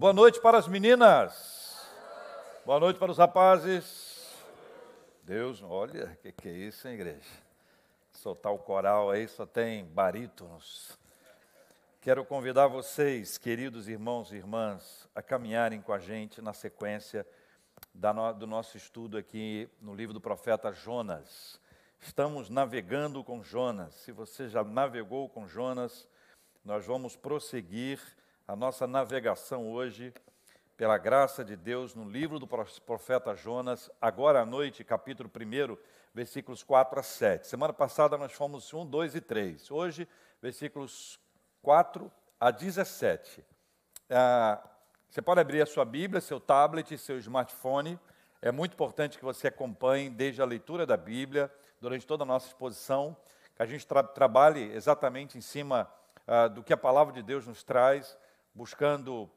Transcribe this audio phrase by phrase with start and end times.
[0.00, 1.86] Boa noite para as meninas.
[2.64, 4.34] Boa noite para os rapazes.
[5.22, 7.28] Deus, olha, o que, que é isso, hein, igreja?
[8.10, 10.98] Soltar o coral aí só tem barítonos.
[12.00, 17.26] Quero convidar vocês, queridos irmãos e irmãs, a caminharem com a gente na sequência
[18.38, 21.60] do nosso estudo aqui no livro do profeta Jonas.
[22.00, 23.96] Estamos navegando com Jonas.
[23.96, 26.08] Se você já navegou com Jonas,
[26.64, 28.00] nós vamos prosseguir
[28.50, 30.12] a nossa navegação hoje,
[30.76, 35.76] pela graça de Deus, no livro do profeta Jonas, agora à noite, capítulo 1,
[36.12, 37.46] versículos 4 a 7.
[37.46, 39.70] Semana passada nós fomos 1, 2 e 3.
[39.70, 40.08] Hoje,
[40.42, 41.20] versículos
[41.62, 42.10] 4
[42.40, 43.44] a 17.
[44.10, 44.60] Ah,
[45.08, 48.00] você pode abrir a sua Bíblia, seu tablet, seu smartphone.
[48.42, 51.48] É muito importante que você acompanhe desde a leitura da Bíblia,
[51.80, 53.16] durante toda a nossa exposição,
[53.54, 55.88] que a gente tra trabalhe exatamente em cima
[56.26, 58.18] ah, do que a palavra de Deus nos traz
[58.54, 59.30] buscando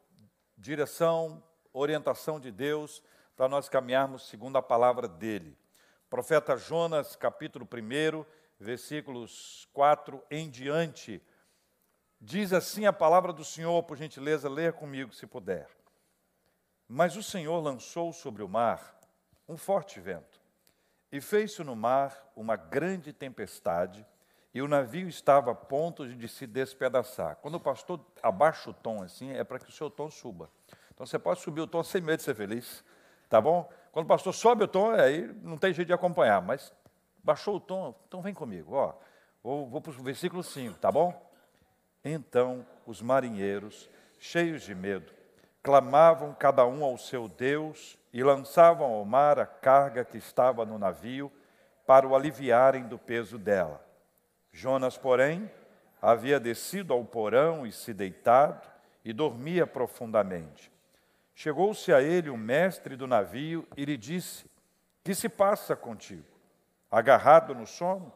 [0.58, 3.02] direção, orientação de Deus
[3.35, 5.57] para nós caminharmos segundo a palavra dele.
[6.10, 8.26] Profeta Jonas, capítulo 1,
[8.60, 11.21] versículos 4 em diante,
[12.21, 15.68] diz assim a palavra do Senhor, por gentileza, leia comigo se puder.
[16.87, 18.99] Mas o Senhor lançou sobre o mar
[19.48, 20.41] um forte vento,
[21.12, 24.05] e fez-se no mar uma grande tempestade,
[24.54, 27.37] e o navio estava a ponto de se despedaçar.
[27.37, 30.49] Quando o pastor abaixa o tom assim, é para que o seu tom suba.
[30.93, 32.84] Então você pode subir o tom sem medo de ser feliz,
[33.27, 33.68] tá bom?
[33.91, 36.71] Quando o pastor sobe o tom, aí não tem jeito de acompanhar, mas
[37.24, 38.93] baixou o tom, então vem comigo, ó.
[39.41, 41.13] Vou, vou para o versículo 5, tá bom?
[42.05, 45.12] Então os marinheiros, cheios de medo,
[45.63, 50.77] clamavam cada um ao seu Deus e lançavam ao mar a carga que estava no
[50.77, 51.31] navio
[51.87, 53.84] para o aliviarem do peso dela.
[54.54, 55.51] Jonas, porém,
[55.99, 58.62] havia descido ao porão e se deitado
[59.04, 60.71] e dormia profundamente.
[61.34, 64.46] Chegou-se a ele o mestre do navio e lhe disse:
[65.03, 66.24] Que se passa contigo?
[66.91, 68.14] Agarrado no sono?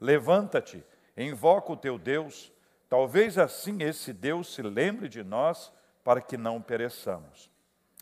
[0.00, 0.84] Levanta-te,
[1.16, 2.52] invoca o teu Deus,
[2.88, 5.72] talvez assim esse Deus se lembre de nós
[6.04, 7.50] para que não pereçamos.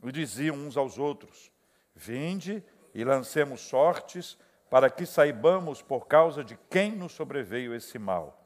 [0.03, 1.51] E diziam uns aos outros:
[1.95, 2.63] Vinde
[2.95, 4.39] e lancemos sortes
[4.71, 8.41] para que saibamos por causa de quem nos sobreveio esse mal.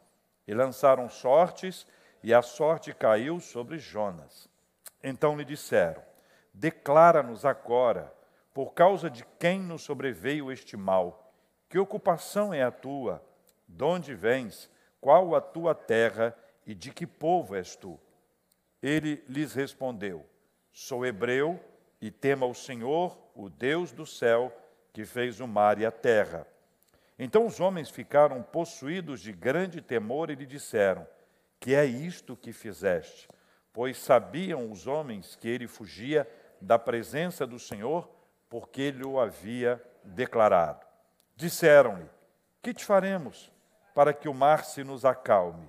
[0.49, 1.87] E lançaram sortes,
[2.23, 4.49] e a sorte caiu sobre Jonas.
[5.03, 6.03] Então lhe disseram:
[6.53, 8.13] Declara-nos agora,
[8.55, 11.33] por causa de quem nos sobreveio este mal.
[11.69, 13.23] Que ocupação é a tua?
[13.69, 14.71] De onde vens?
[15.01, 16.35] Qual a tua terra
[16.67, 18.01] e de que povo és tu?
[18.83, 20.25] Ele lhes respondeu:
[20.73, 21.61] Sou hebreu
[22.01, 24.51] e tema o Senhor, o Deus do céu
[24.95, 26.47] que fez o mar e a terra.
[27.19, 31.07] Então os homens ficaram possuídos de grande temor e lhe disseram:
[31.61, 33.29] Que é isto que fizeste?
[33.73, 36.27] Pois sabiam os homens que ele fugia
[36.61, 38.09] da presença do Senhor,
[38.49, 40.87] porque ele o havia declarado.
[41.35, 42.09] Disseram-lhe:
[42.63, 43.53] Que te faremos
[43.93, 45.69] para que o mar se nos acalme?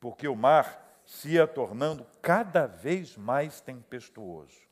[0.00, 4.62] Porque o mar se ia tornando cada vez mais tempestuoso.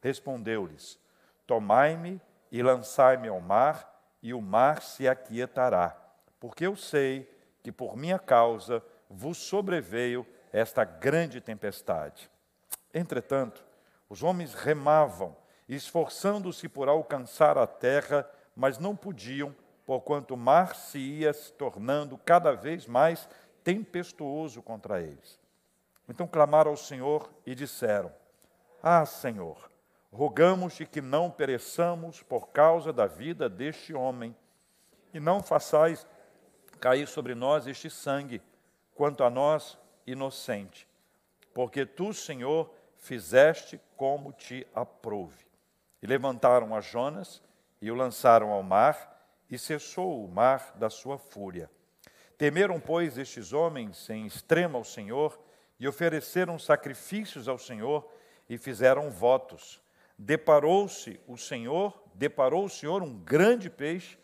[0.00, 0.98] Respondeu-lhes:
[1.46, 2.22] Tomai-me
[2.54, 3.92] e lançai-me ao mar,
[4.22, 6.00] e o mar se aquietará,
[6.38, 7.28] porque eu sei
[7.64, 12.30] que por minha causa vos sobreveio esta grande tempestade.
[12.94, 13.66] Entretanto,
[14.08, 15.36] os homens remavam,
[15.68, 19.52] esforçando-se por alcançar a terra, mas não podiam,
[19.84, 23.28] porquanto o mar se ia se tornando cada vez mais
[23.64, 25.40] tempestuoso contra eles.
[26.08, 28.12] Então clamaram ao Senhor e disseram:
[28.80, 29.68] Ah, Senhor,
[30.14, 34.34] rogamos-te que não pereçamos por causa da vida deste homem,
[35.12, 36.06] e não façais
[36.80, 38.40] cair sobre nós este sangue,
[38.94, 39.76] quanto a nós,
[40.06, 40.88] inocente.
[41.52, 45.44] Porque tu, Senhor, fizeste como te aprouve.
[46.00, 47.42] E levantaram a Jonas
[47.82, 49.12] e o lançaram ao mar,
[49.50, 51.68] e cessou o mar da sua fúria.
[52.38, 55.38] Temeram, pois, estes homens em extremo ao Senhor,
[55.78, 58.08] e ofereceram sacrifícios ao Senhor,
[58.48, 59.83] e fizeram votos
[60.18, 64.18] deparou-se o Senhor, deparou o Senhor um grande peixe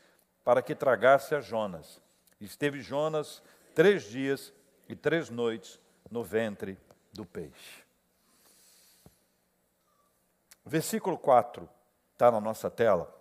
[0.45, 2.01] para que tragasse a Jonas.
[2.41, 3.43] Esteve Jonas
[3.75, 4.53] três dias
[4.89, 5.79] e três noites
[6.11, 6.79] no ventre
[7.13, 7.85] do peixe.
[10.65, 11.69] Versículo 4
[12.13, 13.13] está na nossa tela.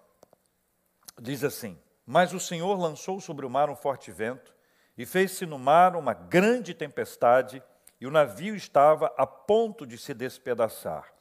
[1.20, 4.54] Diz assim: Mas o Senhor lançou sobre o mar um forte vento,
[4.98, 7.64] e fez-se no mar uma grande tempestade,
[8.00, 11.14] e o navio estava a ponto de se despedaçar.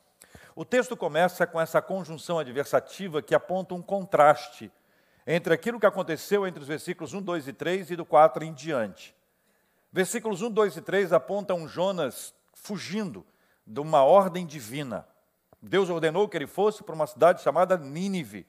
[0.58, 4.72] O texto começa com essa conjunção adversativa que aponta um contraste
[5.24, 8.52] entre aquilo que aconteceu entre os versículos 1, 2 e 3 e do 4 em
[8.52, 9.14] diante.
[9.92, 13.24] Versículos 1, 2 e 3 apontam Jonas fugindo
[13.64, 15.06] de uma ordem divina.
[15.62, 18.44] Deus ordenou que ele fosse para uma cidade chamada Nínive.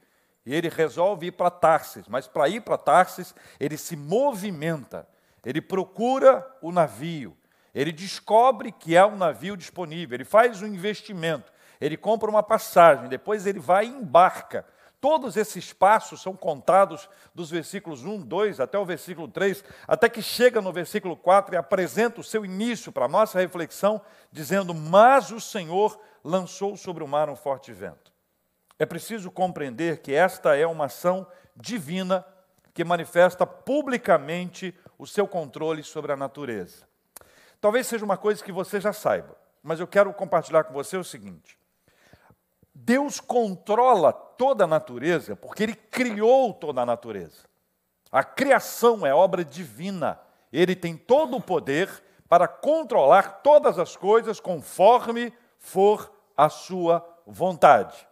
[0.48, 5.08] E ele resolve ir para Tarsis, mas para ir para Tarsis, ele se movimenta,
[5.46, 7.38] ele procura o navio,
[7.72, 13.08] ele descobre que há um navio disponível, ele faz um investimento, ele compra uma passagem,
[13.08, 14.66] depois ele vai e embarca.
[15.02, 20.22] Todos esses passos são contados dos versículos 1, 2 até o versículo 3, até que
[20.22, 25.32] chega no versículo 4 e apresenta o seu início para a nossa reflexão, dizendo: Mas
[25.32, 28.12] o Senhor lançou sobre o mar um forte vento.
[28.78, 32.26] É preciso compreender que esta é uma ação divina
[32.74, 36.88] que manifesta publicamente o seu controle sobre a natureza.
[37.60, 41.04] Talvez seja uma coisa que você já saiba, mas eu quero compartilhar com você o
[41.04, 41.59] seguinte:
[42.82, 47.44] Deus controla toda a natureza porque Ele criou toda a natureza.
[48.12, 50.20] A criação é obra divina.
[50.52, 51.90] Ele tem todo o poder
[52.28, 58.08] para controlar todas as coisas conforme for a sua vontade.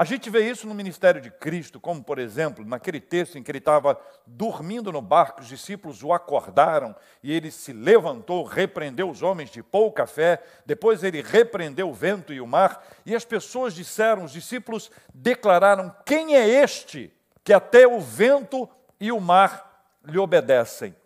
[0.00, 3.50] A gente vê isso no ministério de Cristo, como, por exemplo, naquele texto em que
[3.50, 9.20] ele estava dormindo no barco, os discípulos o acordaram e ele se levantou, repreendeu os
[9.20, 13.74] homens de pouca fé, depois ele repreendeu o vento e o mar, e as pessoas
[13.74, 17.12] disseram, os discípulos declararam: Quem é este
[17.44, 18.66] que até o vento
[18.98, 20.96] e o mar lhe obedecem?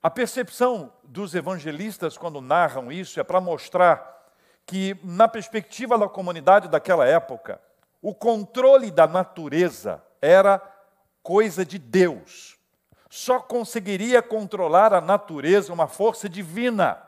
[0.00, 4.22] A percepção dos evangelistas quando narram isso é para mostrar
[4.64, 7.60] que, na perspectiva da comunidade daquela época,
[8.02, 10.60] o controle da natureza era
[11.22, 12.58] coisa de Deus.
[13.08, 17.00] Só conseguiria controlar a natureza uma força divina.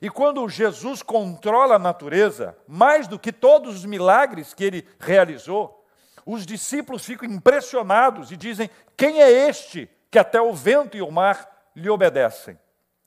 [0.00, 5.84] E quando Jesus controla a natureza, mais do que todos os milagres que ele realizou,
[6.24, 11.10] os discípulos ficam impressionados e dizem: Quem é este que até o vento e o
[11.10, 12.58] mar lhe obedecem?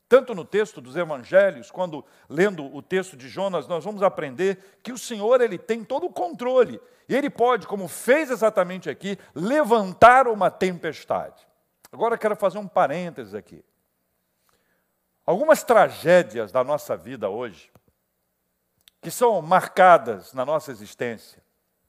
[0.10, 4.94] Tanto no texto dos evangelhos, quando lendo o texto de Jonas, nós vamos aprender que
[4.94, 6.80] o Senhor ele tem todo o controle.
[7.10, 11.46] E ele pode, como fez exatamente aqui, levantar uma tempestade.
[11.92, 13.64] Agora quero fazer um parênteses aqui.
[15.26, 17.70] Algumas tragédias da nossa vida hoje,
[19.02, 21.44] que são marcadas na nossa existência,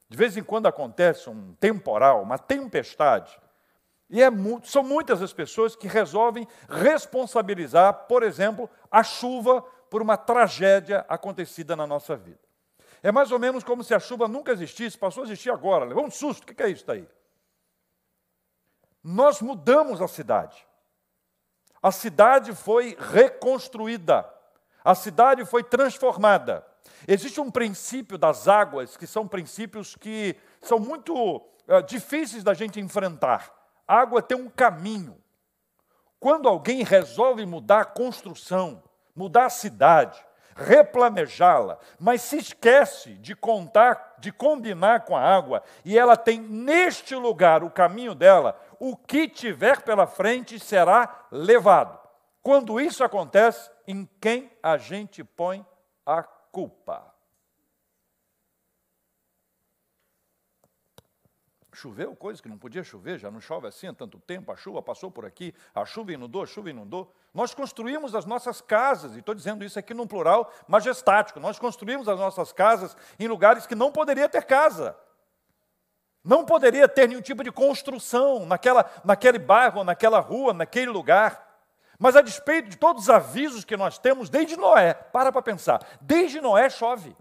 [0.08, 3.38] de vez em quando acontece um temporal, uma tempestade,
[4.10, 4.28] e é,
[4.64, 9.60] são muitas as pessoas que resolvem responsabilizar, por exemplo, a chuva
[9.90, 12.40] por uma tragédia acontecida na nossa vida.
[13.02, 15.84] É mais ou menos como se a chuva nunca existisse, passou a existir agora.
[15.84, 17.06] Levou um susto, o que é isso daí?
[19.05, 20.66] Nós mudamos a cidade.
[21.82, 24.28] A cidade foi reconstruída.
[24.82, 26.66] A cidade foi transformada.
[27.06, 32.81] Existe um princípio das águas, que são princípios que são muito uh, difíceis da gente
[32.81, 33.57] enfrentar.
[33.88, 35.19] A água tem um caminho.
[36.20, 38.82] Quando alguém resolve mudar a construção,
[39.17, 40.23] mudar a cidade,
[40.55, 47.14] replanejá-la, mas se esquece de contar, de combinar com a água, e ela tem neste
[47.14, 51.99] lugar o caminho dela, o que tiver pela frente será levado.
[52.43, 55.64] Quando isso acontece, em quem a gente põe
[56.05, 57.17] a culpa?
[61.78, 64.82] Choveu coisa que não podia chover, já não chove assim há tanto tempo, a chuva
[64.82, 67.14] passou por aqui, a chuva inundou, a chuva inundou.
[67.32, 72.08] Nós construímos as nossas casas, e estou dizendo isso aqui num plural majestático, nós construímos
[72.08, 74.97] as nossas casas em lugares que não poderia ter casa.
[76.25, 81.62] Não poderia ter nenhum tipo de construção naquela, naquele bairro, naquela rua, naquele lugar.
[81.97, 85.80] Mas a despeito de todos os avisos que nós temos desde Noé, para para pensar,
[86.00, 87.16] desde Noé chove.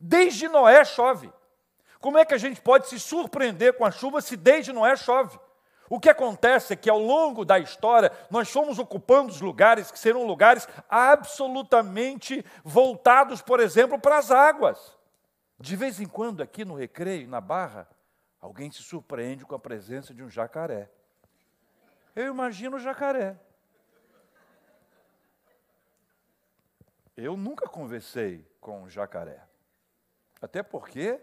[0.00, 1.30] Desde Noé chove.
[2.00, 5.38] Como é que a gente pode se surpreender com a chuva se desde Noé chove?
[5.88, 9.98] O que acontece é que ao longo da história nós fomos ocupando os lugares que
[9.98, 14.96] serão lugares absolutamente voltados, por exemplo, para as águas.
[15.58, 17.86] De vez em quando, aqui no recreio, na barra,
[18.40, 20.88] alguém se surpreende com a presença de um jacaré.
[22.16, 23.36] Eu imagino o jacaré.
[27.16, 29.42] Eu nunca conversei com um jacaré.
[30.40, 31.20] Até porque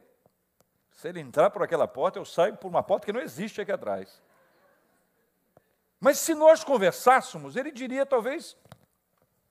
[0.98, 3.72] se ele entrar por aquela porta, eu saio por uma porta que não existe aqui
[3.72, 4.20] atrás.
[6.00, 8.58] Mas se nós conversássemos, ele diria talvez: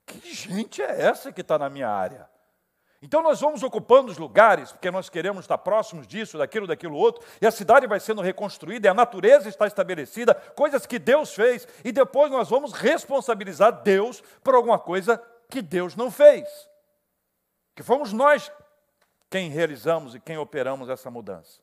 [0.05, 2.29] que gente é essa que está na minha área?
[3.01, 7.25] Então nós vamos ocupando os lugares, porque nós queremos estar próximos disso, daquilo, daquilo outro,
[7.41, 11.69] e a cidade vai sendo reconstruída, e a natureza está estabelecida, coisas que Deus fez,
[11.85, 16.49] e depois nós vamos responsabilizar Deus por alguma coisa que Deus não fez.
[17.77, 18.51] Que fomos nós
[19.37, 21.61] quem realizamos e quem operamos essa mudança.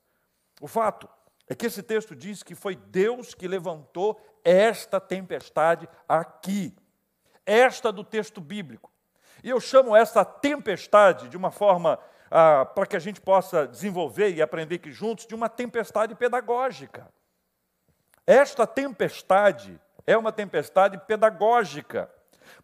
[0.62, 1.10] O fato
[1.50, 6.72] é que esse texto diz que foi Deus que levantou esta tempestade aqui,
[7.44, 8.92] esta do texto bíblico.
[9.44, 11.98] E eu chamo essa tempestade de uma forma
[12.30, 17.12] ah, para que a gente possa desenvolver e aprender aqui juntos de uma tempestade pedagógica.
[18.28, 22.08] Esta tempestade é uma tempestade pedagógica.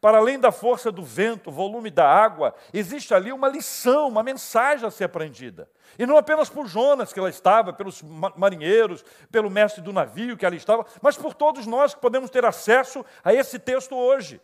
[0.01, 4.87] Para além da força do vento, volume da água, existe ali uma lição, uma mensagem
[4.87, 5.69] a ser aprendida.
[5.97, 8.01] E não apenas por Jonas, que ela estava, pelos
[8.35, 12.45] marinheiros, pelo mestre do navio que ali estava, mas por todos nós que podemos ter
[12.45, 14.39] acesso a esse texto hoje.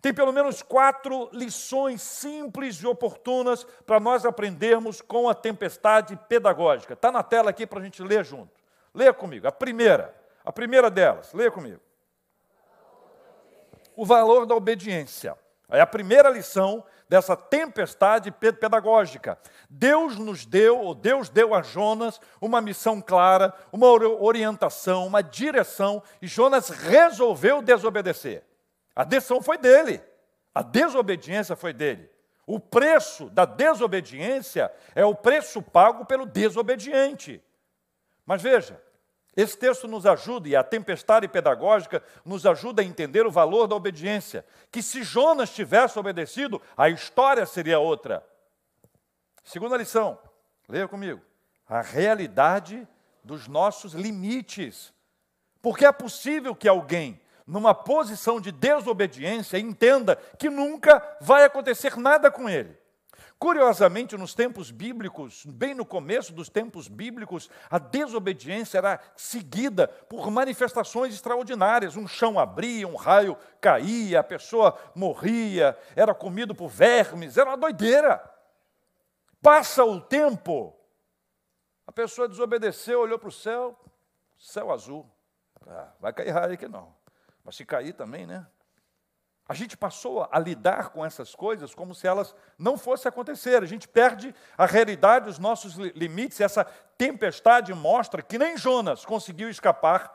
[0.00, 6.94] Tem pelo menos quatro lições simples e oportunas para nós aprendermos com a tempestade pedagógica.
[6.94, 8.50] Está na tela aqui para a gente ler junto.
[8.92, 9.46] Leia comigo.
[9.46, 11.80] A primeira, a primeira delas, leia comigo
[13.96, 15.36] o valor da obediência.
[15.70, 19.38] É a primeira lição dessa tempestade pedagógica.
[19.68, 26.02] Deus nos deu, ou Deus deu a Jonas, uma missão clara, uma orientação, uma direção,
[26.20, 28.42] e Jonas resolveu desobedecer.
[28.94, 30.02] A decisão foi dele,
[30.54, 32.10] a desobediência foi dele.
[32.46, 37.42] O preço da desobediência é o preço pago pelo desobediente.
[38.26, 38.80] Mas veja,
[39.36, 43.74] esse texto nos ajuda, e a tempestade pedagógica nos ajuda a entender o valor da
[43.74, 44.44] obediência.
[44.70, 48.24] Que se Jonas tivesse obedecido, a história seria outra.
[49.42, 50.18] Segunda lição,
[50.68, 51.20] leia comigo.
[51.66, 52.86] A realidade
[53.24, 54.92] dos nossos limites.
[55.62, 62.30] Porque é possível que alguém, numa posição de desobediência, entenda que nunca vai acontecer nada
[62.30, 62.76] com ele.
[63.42, 70.30] Curiosamente, nos tempos bíblicos, bem no começo dos tempos bíblicos, a desobediência era seguida por
[70.30, 71.96] manifestações extraordinárias.
[71.96, 77.56] Um chão abria, um raio caía, a pessoa morria, era comido por vermes, era uma
[77.56, 78.22] doideira.
[79.42, 80.72] Passa o tempo,
[81.84, 83.76] a pessoa desobedeceu, olhou para o céu,
[84.38, 85.04] céu azul.
[85.66, 86.94] Ah, vai cair raio aqui não.
[87.42, 88.46] Mas se cair também, né?
[89.52, 93.62] A gente passou a lidar com essas coisas como se elas não fossem acontecer.
[93.62, 96.40] A gente perde a realidade dos nossos limites.
[96.40, 96.64] Essa
[96.96, 100.10] tempestade mostra que nem Jonas conseguiu escapar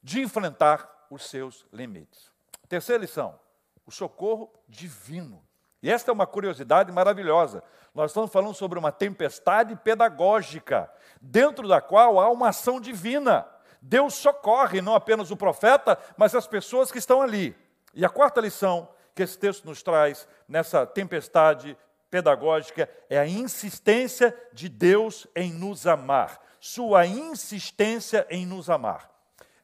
[0.00, 2.30] de enfrentar os seus limites.
[2.68, 3.36] Terceira lição:
[3.84, 5.42] o socorro divino.
[5.82, 7.64] E esta é uma curiosidade maravilhosa.
[7.92, 10.88] Nós estamos falando sobre uma tempestade pedagógica,
[11.20, 13.44] dentro da qual há uma ação divina.
[13.82, 17.65] Deus socorre não apenas o profeta, mas as pessoas que estão ali.
[17.96, 21.76] E a quarta lição que esse texto nos traz nessa tempestade
[22.10, 26.38] pedagógica é a insistência de Deus em nos amar.
[26.60, 29.10] Sua insistência em nos amar.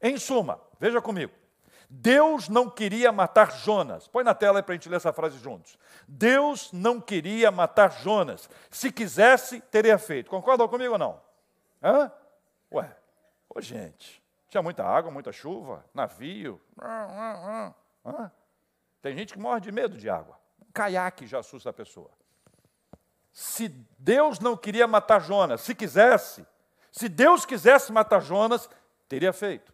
[0.00, 1.32] Em suma, veja comigo.
[1.90, 4.08] Deus não queria matar Jonas.
[4.08, 5.78] Põe na tela para a gente ler essa frase juntos.
[6.08, 8.48] Deus não queria matar Jonas.
[8.70, 10.30] Se quisesse, teria feito.
[10.30, 11.20] Concordam comigo ou não?
[11.82, 12.10] Hã?
[12.72, 12.96] Ué,
[13.54, 16.58] ô gente, tinha muita água, muita chuva, navio.
[18.04, 18.30] Hã?
[19.00, 20.38] Tem gente que morre de medo de água.
[20.60, 22.10] Um caiaque já assusta a pessoa.
[23.32, 23.68] Se
[23.98, 26.46] Deus não queria matar Jonas, se quisesse,
[26.90, 28.68] se Deus quisesse matar Jonas,
[29.08, 29.72] teria feito.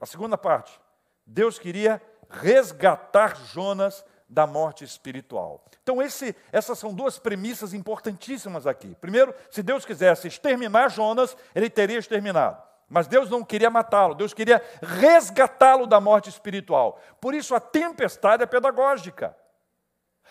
[0.00, 0.78] A segunda parte,
[1.24, 5.64] Deus queria resgatar Jonas da morte espiritual.
[5.82, 8.96] Então, esse, essas são duas premissas importantíssimas aqui.
[8.96, 12.60] Primeiro, se Deus quisesse exterminar Jonas, ele teria exterminado.
[12.88, 17.00] Mas Deus não queria matá-lo, Deus queria resgatá-lo da morte espiritual.
[17.20, 19.36] Por isso a tempestade é pedagógica.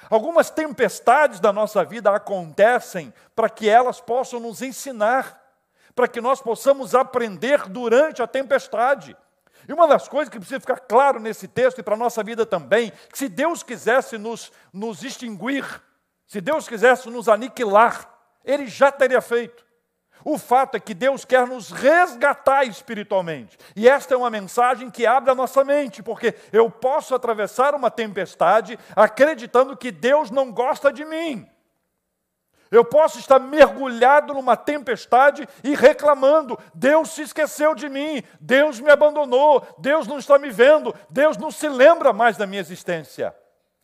[0.09, 5.41] Algumas tempestades da nossa vida acontecem para que elas possam nos ensinar,
[5.95, 9.15] para que nós possamos aprender durante a tempestade.
[9.67, 12.45] E uma das coisas que precisa ficar claro nesse texto e para a nossa vida
[12.45, 15.65] também, que se Deus quisesse nos, nos extinguir,
[16.27, 18.09] se Deus quisesse nos aniquilar,
[18.43, 19.65] Ele já teria feito.
[20.25, 23.57] O fato é que Deus quer nos resgatar espiritualmente.
[23.75, 27.91] E esta é uma mensagem que abre a nossa mente, porque eu posso atravessar uma
[27.91, 31.47] tempestade acreditando que Deus não gosta de mim.
[32.71, 38.89] Eu posso estar mergulhado numa tempestade e reclamando: Deus se esqueceu de mim, Deus me
[38.89, 43.35] abandonou, Deus não está me vendo, Deus não se lembra mais da minha existência.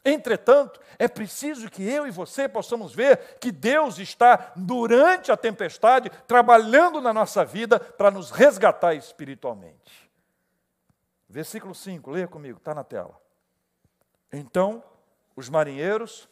[0.04, 6.10] Entretanto, é preciso que eu e você possamos ver que Deus está, durante a tempestade,
[6.26, 10.10] trabalhando na nossa vida para nos resgatar espiritualmente.
[11.28, 13.20] Versículo 5, leia comigo, está na tela.
[14.32, 14.84] Então,
[15.36, 16.30] os marinheiros,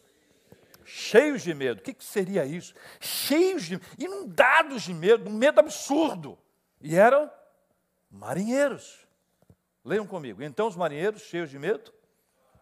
[0.86, 2.74] cheios de medo, o que, que seria isso?
[3.00, 6.38] Cheios de, inundados de medo, um medo absurdo.
[6.80, 7.30] E eram
[8.10, 9.06] marinheiros.
[9.84, 10.42] Leiam comigo.
[10.42, 11.94] Então, os marinheiros, cheios de medo,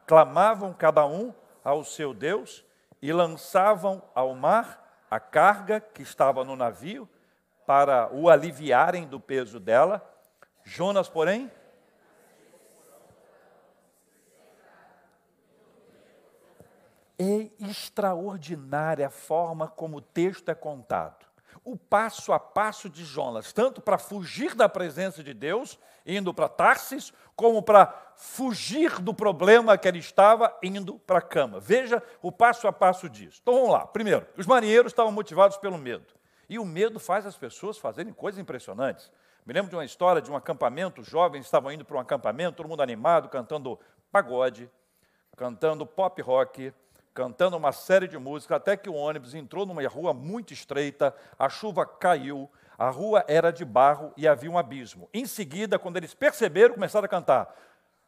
[0.06, 1.34] clamavam cada um
[1.64, 2.64] ao seu Deus
[3.02, 7.08] e lançavam ao mar a carga que estava no navio
[7.66, 10.04] para o aliviarem do peso dela.
[10.64, 11.52] Jonas, porém,
[17.18, 21.25] É extraordinária a forma como o texto é contado.
[21.66, 26.48] O passo a passo de Jonas, tanto para fugir da presença de Deus, indo para
[26.48, 31.60] Tarsis, como para fugir do problema que ele estava, indo para a cama.
[31.60, 33.40] Veja o passo a passo disso.
[33.42, 33.88] Então vamos lá.
[33.88, 36.06] Primeiro, os marinheiros estavam motivados pelo medo.
[36.48, 39.12] E o medo faz as pessoas fazerem coisas impressionantes.
[39.44, 42.58] Me lembro de uma história de um acampamento, os jovens estavam indo para um acampamento,
[42.58, 43.80] todo mundo animado, cantando
[44.12, 44.70] pagode,
[45.36, 46.72] cantando pop rock,
[47.16, 51.48] cantando uma série de músicas, até que o ônibus entrou numa rua muito estreita, a
[51.48, 55.10] chuva caiu, a rua era de barro e havia um abismo.
[55.14, 57.56] Em seguida, quando eles perceberam, começaram a cantar: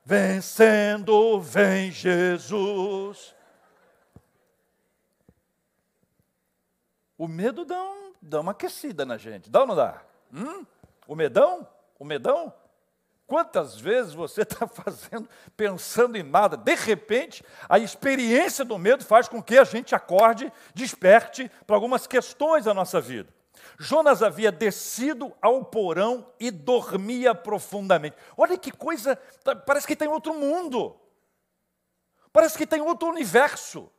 [0.03, 3.33] Vencendo, vem Jesus.
[7.17, 10.01] O medo dá, um, dá uma aquecida na gente, dá ou não dá?
[10.33, 10.65] Hum?
[11.07, 11.65] O medão?
[11.97, 12.53] O medão?
[13.27, 19.27] Quantas vezes você está fazendo, pensando em nada, de repente, a experiência do medo faz
[19.27, 23.35] com que a gente acorde, desperte para algumas questões da nossa vida.
[23.77, 28.15] Jonas havia descido ao porão e dormia profundamente.
[28.37, 29.19] Olha que coisa,
[29.65, 30.95] parece que tem outro mundo.
[32.31, 33.91] Parece que tem outro universo.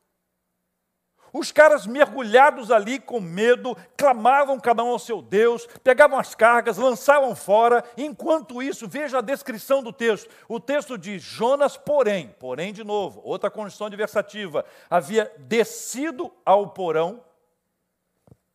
[1.32, 6.78] Os caras mergulhados ali com medo, clamavam cada um ao seu Deus, pegavam as cargas,
[6.78, 7.84] lançavam fora.
[7.96, 10.30] Enquanto isso, veja a descrição do texto.
[10.48, 17.22] O texto diz: Jonas, porém, porém de novo, outra condição adversativa, havia descido ao porão,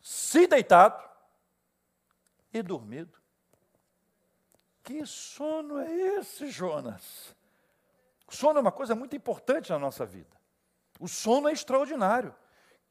[0.01, 1.01] se deitado
[2.53, 3.17] e dormido.
[4.83, 7.33] Que sono é esse, Jonas?
[8.27, 10.35] O sono é uma coisa muito importante na nossa vida.
[10.99, 12.35] O sono é extraordinário.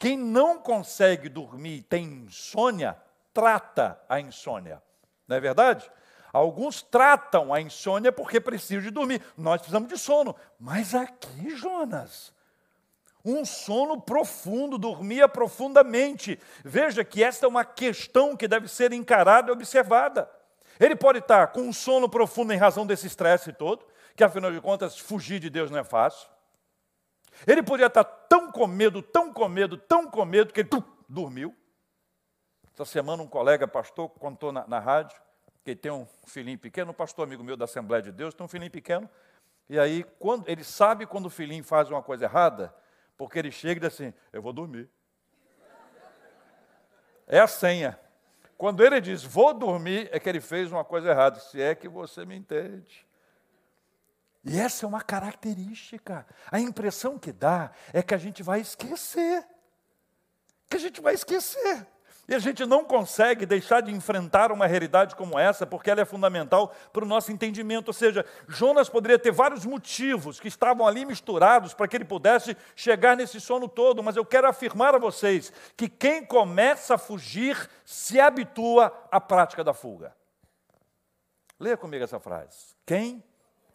[0.02, 2.96] Quem não consegue dormir tem insônia,
[3.32, 4.82] trata a insônia.
[5.28, 5.88] Não é verdade?
[6.32, 9.22] Alguns tratam a insônia porque precisam de dormir.
[9.38, 10.34] Nós precisamos de sono.
[10.58, 12.32] Mas aqui, Jonas,
[13.24, 16.36] um sono profundo, dormia profundamente.
[16.64, 20.28] Veja que esta é uma questão que deve ser encarada e observada.
[20.80, 23.86] Ele pode estar com um sono profundo em razão desse estresse todo,
[24.16, 26.31] que afinal de contas, fugir de Deus não é fácil.
[27.46, 30.82] Ele podia estar tão com medo, tão com medo, tão com medo, que ele tum,
[31.08, 31.56] dormiu.
[32.72, 35.20] Essa semana um colega pastor contou na, na rádio
[35.64, 38.48] que tem um filhinho pequeno, um pastor amigo meu da Assembleia de Deus, tem um
[38.48, 39.08] filhinho pequeno,
[39.68, 42.74] e aí quando ele sabe quando o filhinho faz uma coisa errada,
[43.16, 44.90] porque ele chega e diz assim, eu vou dormir.
[47.26, 47.98] É a senha.
[48.58, 51.88] Quando ele diz, vou dormir, é que ele fez uma coisa errada, se é que
[51.88, 53.06] você me entende.
[54.44, 56.26] E essa é uma característica.
[56.50, 59.46] A impressão que dá é que a gente vai esquecer.
[60.68, 61.86] Que a gente vai esquecer.
[62.28, 66.04] E a gente não consegue deixar de enfrentar uma realidade como essa, porque ela é
[66.04, 67.88] fundamental para o nosso entendimento.
[67.88, 72.56] Ou seja, Jonas poderia ter vários motivos que estavam ali misturados para que ele pudesse
[72.76, 77.68] chegar nesse sono todo, mas eu quero afirmar a vocês que quem começa a fugir
[77.84, 80.14] se habitua à prática da fuga.
[81.58, 82.74] Leia comigo essa frase.
[82.86, 83.22] Quem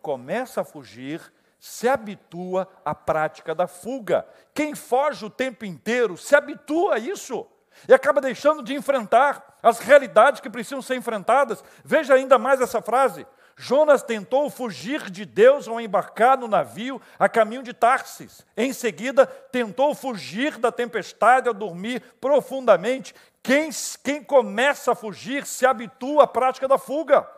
[0.08, 1.20] começa a fugir,
[1.60, 4.26] se habitua à prática da fuga.
[4.54, 7.46] Quem foge o tempo inteiro se habitua a isso
[7.90, 11.62] e acaba deixando de enfrentar as realidades que precisam ser enfrentadas.
[11.84, 13.28] Veja ainda mais essa frase.
[13.58, 18.46] Jonas tentou fugir de Deus ao embarcar no navio a caminho de Tarsis.
[18.56, 23.14] Em seguida, tentou fugir da tempestade ao dormir profundamente.
[23.44, 27.30] Quem, quem começa a fugir se habitua à prática da fuga.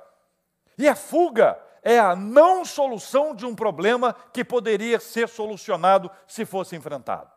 [0.78, 6.46] E a fuga é a não solução de um problema que poderia ser solucionado se
[6.46, 7.30] fosse enfrentado.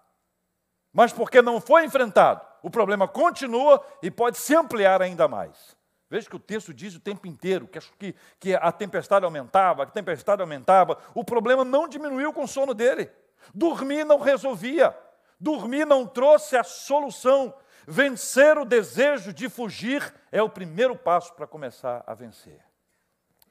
[0.93, 5.77] Mas porque não foi enfrentado, o problema continua e pode se ampliar ainda mais.
[6.13, 7.67] Veja que o texto diz o tempo inteiro
[7.99, 10.99] que, que, a tempestade aumentava, a tempestade aumentava.
[11.15, 13.11] O problema não diminuiu com o sono dele.
[13.55, 14.95] Dormir não resolvia.
[15.41, 17.55] Dormir não trouxe a solução.
[17.87, 22.61] Vencer o desejo de fugir é o primeiro passo para começar a vencer.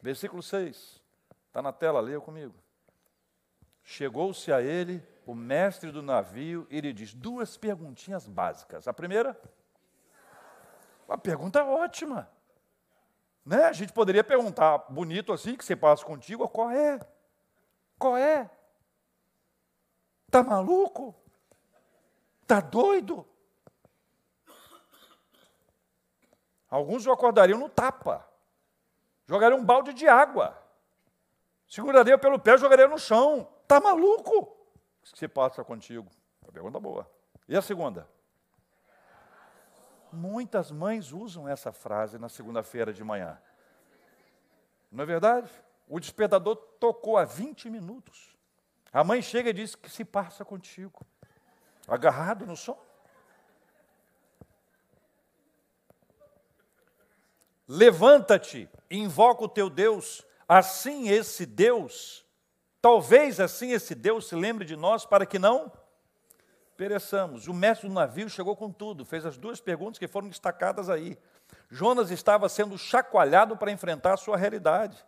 [0.02, 1.02] Versículo 6.
[1.48, 2.56] Está na tela, leia comigo.
[3.84, 8.88] Chegou-se a ele o mestre do navio e lhe diz duas perguntinhas básicas.
[8.88, 9.40] A primeira,
[11.08, 12.30] uma pergunta ótima.
[13.46, 13.66] Né?
[13.66, 17.00] A gente poderia perguntar, bonito assim, que você passa contigo, qual é?
[17.98, 18.50] Qual é?
[20.30, 21.14] Tá maluco?
[22.48, 23.28] Tá doido?
[26.70, 28.31] Alguns o acordariam no tapa.
[29.32, 30.62] Jogaria um balde de água.
[31.66, 33.48] Seguraria pelo pé, jogaria no chão.
[33.62, 34.40] Está maluco?
[34.40, 36.10] O que se passa contigo?
[36.42, 37.10] Uma pergunta boa.
[37.48, 38.10] E a segunda?
[40.12, 43.42] Muitas mães usam essa frase na segunda-feira de manhã.
[44.92, 45.50] Não é verdade?
[45.88, 48.36] O despertador tocou há 20 minutos.
[48.92, 51.06] A mãe chega e diz: que se passa contigo?
[51.88, 52.91] Agarrado no sono.
[57.74, 62.26] Levanta-te, invoca o teu Deus, assim esse Deus,
[62.82, 65.72] talvez assim esse Deus se lembre de nós para que não
[66.76, 67.48] pereçamos.
[67.48, 71.18] O mestre do navio chegou com tudo, fez as duas perguntas que foram destacadas aí.
[71.70, 75.02] Jonas estava sendo chacoalhado para enfrentar a sua realidade.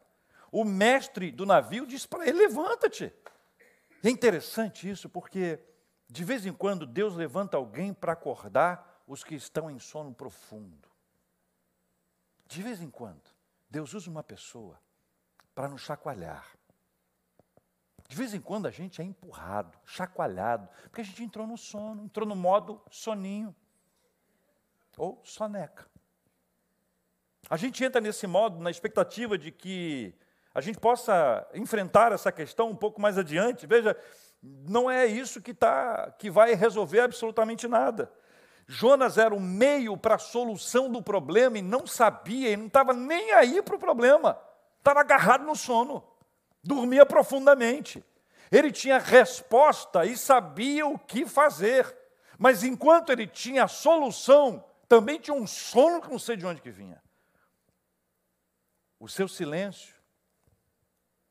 [0.49, 3.11] O mestre do navio disse para ele: levanta-te.
[4.01, 5.59] É interessante isso, porque
[6.07, 10.92] de vez em quando Deus levanta alguém para acordar os que estão em sono profundo.
[12.45, 13.21] De vez em quando,
[13.69, 14.79] Deus usa uma pessoa
[15.55, 16.45] para nos chacoalhar.
[18.07, 22.03] De vez em quando a gente é empurrado, chacoalhado, porque a gente entrou no sono,
[22.03, 23.55] entrou no modo soninho
[24.97, 25.87] ou soneca.
[27.49, 30.15] A gente entra nesse modo na expectativa de que
[30.53, 33.65] a gente possa enfrentar essa questão um pouco mais adiante.
[33.65, 33.97] Veja,
[34.41, 38.11] não é isso que, tá, que vai resolver absolutamente nada.
[38.67, 42.93] Jonas era o meio para a solução do problema e não sabia, e não estava
[42.93, 44.39] nem aí para o problema.
[44.77, 46.03] Estava agarrado no sono,
[46.63, 48.03] dormia profundamente.
[48.51, 51.97] Ele tinha resposta e sabia o que fazer.
[52.37, 56.61] Mas enquanto ele tinha a solução, também tinha um sono que não sei de onde
[56.61, 57.01] que vinha.
[58.99, 59.95] O seu silêncio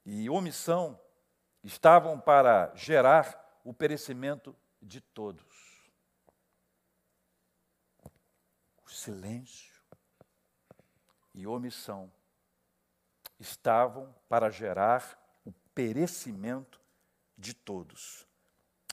[0.05, 0.99] e omissão
[1.62, 5.45] estavam para gerar o perecimento de todos.
[8.85, 9.73] O silêncio
[11.35, 12.12] e omissão
[13.38, 16.81] estavam para gerar o perecimento
[17.37, 18.27] de todos.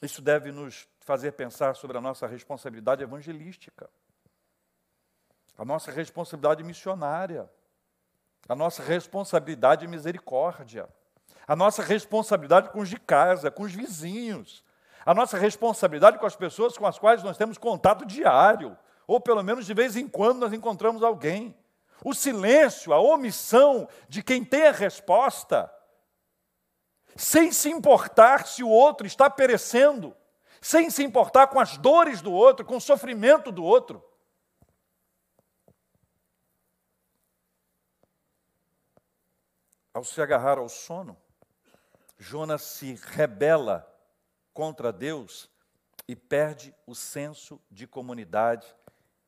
[0.01, 3.89] Isso deve nos fazer pensar sobre a nossa responsabilidade evangelística,
[5.57, 7.49] a nossa responsabilidade missionária
[8.49, 10.89] a nossa responsabilidade de misericórdia,
[11.47, 14.63] a nossa responsabilidade com os de casa, com os vizinhos,
[15.05, 18.75] a nossa responsabilidade com as pessoas com as quais nós temos contato diário,
[19.09, 21.57] ou pelo menos de vez em quando nós encontramos alguém.
[22.05, 25.73] O silêncio, a omissão de quem tem a resposta,
[27.15, 30.15] sem se importar se o outro está perecendo,
[30.61, 34.07] sem se importar com as dores do outro, com o sofrimento do outro.
[39.91, 41.17] Ao se agarrar ao sono,
[42.15, 43.91] Jonas se rebela
[44.53, 45.49] contra Deus
[46.09, 48.75] e perde o senso de comunidade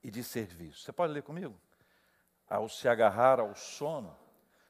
[0.03, 0.83] e de serviço.
[0.83, 1.55] Você pode ler comigo?
[2.49, 4.15] Ao se agarrar ao sono,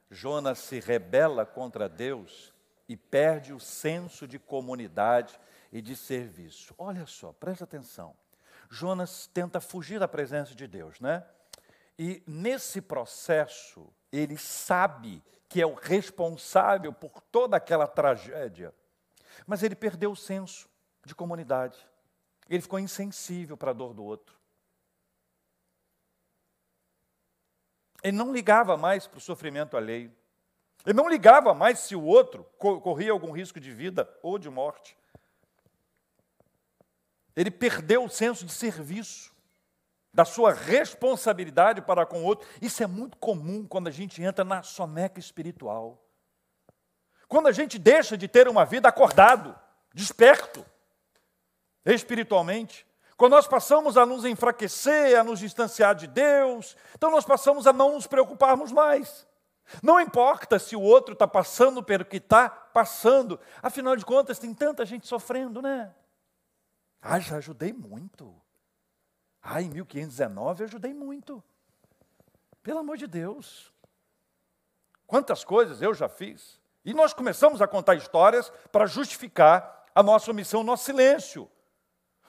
[0.10, 2.54] Jonas se rebela contra Deus
[2.88, 5.40] e perde o senso de comunidade
[5.72, 6.76] e de serviço.
[6.78, 8.16] Olha só, presta atenção.
[8.70, 11.26] Jonas tenta fugir da presença de Deus, né?
[11.98, 18.74] E nesse processo, ele sabe que é o responsável por toda aquela tragédia.
[19.46, 20.70] Mas ele perdeu o senso
[21.06, 21.78] de comunidade.
[22.50, 24.41] Ele ficou insensível para a dor do outro.
[28.04, 30.12] Ele não ligava mais para o sofrimento alheio.
[30.86, 34.98] Ele não ligava mais se o outro corria algum risco de vida ou de morte.
[37.36, 39.32] Ele perdeu o senso de serviço
[40.14, 42.48] da sua responsabilidade para com o outro.
[42.62, 46.04] Isso é muito comum quando a gente entra na soneca espiritual.
[47.28, 49.58] Quando a gente deixa de ter uma vida acordado,
[49.94, 50.66] desperto,
[51.86, 52.86] espiritualmente.
[53.22, 57.72] Quando nós passamos a nos enfraquecer, a nos distanciar de Deus, então nós passamos a
[57.72, 59.28] não nos preocuparmos mais.
[59.84, 64.56] Não importa se o outro está passando pelo que está passando, afinal de contas, tem
[64.56, 65.94] tanta gente sofrendo, né?
[67.00, 68.36] Ah, já ajudei muito.
[69.40, 71.44] Ah, em 1519 eu ajudei muito.
[72.64, 73.72] Pelo amor de Deus.
[75.06, 76.60] Quantas coisas eu já fiz.
[76.84, 81.48] E nós começamos a contar histórias para justificar a nossa omissão, o nosso silêncio.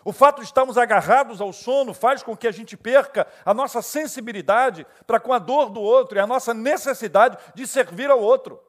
[0.04, 3.80] O fato de estarmos agarrados ao sono faz com que a gente perca a nossa
[3.80, 8.62] sensibilidade para com a dor do outro e a nossa necessidade de servir ao outro.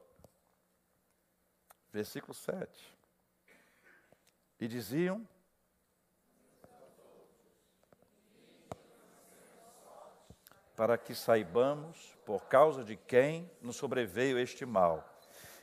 [1.92, 2.68] Versículo 7.
[4.60, 5.28] E diziam
[10.76, 15.08] para que saibamos por causa de quem nos sobreveio este mal.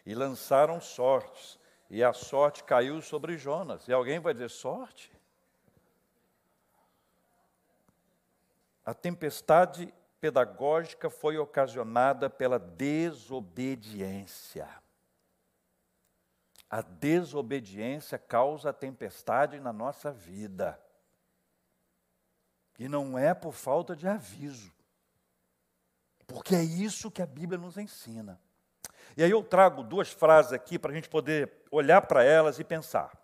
[0.06, 3.86] E lançaram sortes, e a sorte caiu sobre Jonas.
[3.88, 5.09] E alguém vai dizer: sorte?
[8.90, 14.68] A tempestade pedagógica foi ocasionada pela desobediência.
[16.68, 20.76] A desobediência causa a tempestade na nossa vida.
[22.80, 24.72] E não é por falta de aviso.
[26.26, 28.40] Porque é isso que a Bíblia nos ensina.
[29.16, 32.64] E aí eu trago duas frases aqui para a gente poder olhar para elas e
[32.64, 33.16] pensar.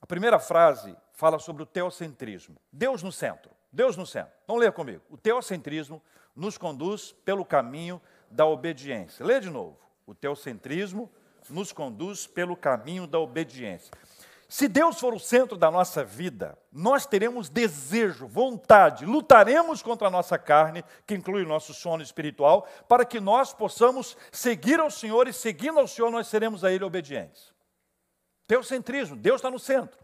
[0.00, 2.56] A primeira frase fala sobre o teocentrismo.
[2.72, 3.60] Deus no centro.
[3.72, 4.32] Deus no centro.
[4.44, 5.02] Então leia comigo.
[5.08, 6.02] O teocentrismo
[6.36, 9.24] nos conduz pelo caminho da obediência.
[9.24, 9.78] Leia de novo.
[10.06, 11.10] O teocentrismo
[11.48, 13.90] nos conduz pelo caminho da obediência.
[14.48, 20.10] Se Deus for o centro da nossa vida, nós teremos desejo, vontade, lutaremos contra a
[20.10, 25.26] nossa carne, que inclui o nosso sono espiritual, para que nós possamos seguir ao Senhor
[25.26, 27.50] e seguindo ao Senhor nós seremos a Ele obedientes.
[28.46, 29.98] Teocentrismo, Deus está no centro.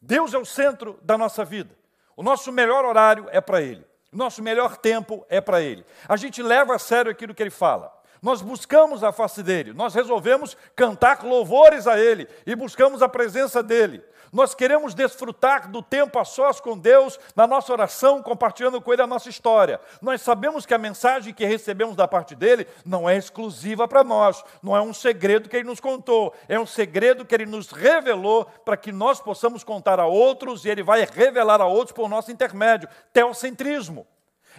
[0.00, 1.76] Deus é o centro da nossa vida.
[2.16, 3.84] O nosso melhor horário é para Ele.
[4.12, 5.84] O nosso melhor tempo é para Ele.
[6.08, 7.92] A gente leva a sério aquilo que Ele fala
[8.24, 13.62] nós buscamos a face dele, nós resolvemos cantar louvores a ele e buscamos a presença
[13.62, 14.02] dele.
[14.32, 19.02] Nós queremos desfrutar do tempo a sós com Deus, na nossa oração, compartilhando com Ele
[19.02, 19.80] a nossa história.
[20.02, 24.42] Nós sabemos que a mensagem que recebemos da parte dele não é exclusiva para nós,
[24.60, 28.46] não é um segredo que Ele nos contou, é um segredo que Ele nos revelou
[28.64, 32.32] para que nós possamos contar a outros e Ele vai revelar a outros por nosso
[32.32, 32.88] intermédio.
[33.12, 34.04] Teocentrismo.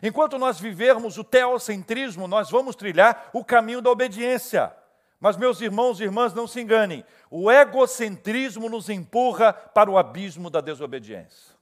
[0.02, 4.76] Enquanto nós vivermos o teocentrismo, nós vamos trilhar o caminho da obediência.
[5.20, 10.50] Mas, meus irmãos e irmãs, não se enganem, o egocentrismo nos empurra para o abismo
[10.50, 11.56] da desobediência.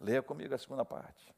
[0.00, 1.34] Leia comigo a segunda parte.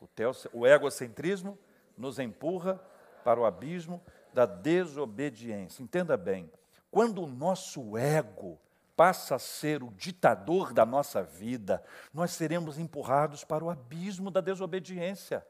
[0.00, 1.58] O, o egocentrismo
[1.96, 2.80] nos empurra
[3.24, 5.82] para o abismo da desobediência.
[5.82, 6.50] Entenda bem,
[6.90, 8.58] quando o nosso ego
[8.98, 11.80] passa a ser o ditador da nossa vida,
[12.12, 15.46] nós seremos empurrados para o abismo da desobediência.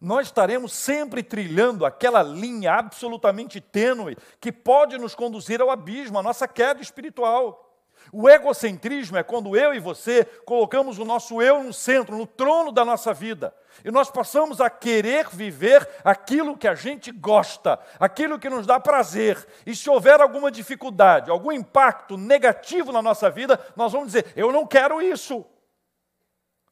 [0.00, 6.22] Nós estaremos sempre trilhando aquela linha absolutamente tênue que pode nos conduzir ao abismo, à
[6.22, 7.67] nossa queda espiritual.
[8.12, 12.72] O egocentrismo é quando eu e você colocamos o nosso eu no centro, no trono
[12.72, 13.54] da nossa vida.
[13.84, 18.80] E nós passamos a querer viver aquilo que a gente gosta, aquilo que nos dá
[18.80, 19.46] prazer.
[19.66, 24.50] E se houver alguma dificuldade, algum impacto negativo na nossa vida, nós vamos dizer: eu
[24.50, 25.44] não quero isso.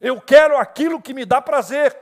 [0.01, 1.97] Eu quero aquilo que me dá prazer.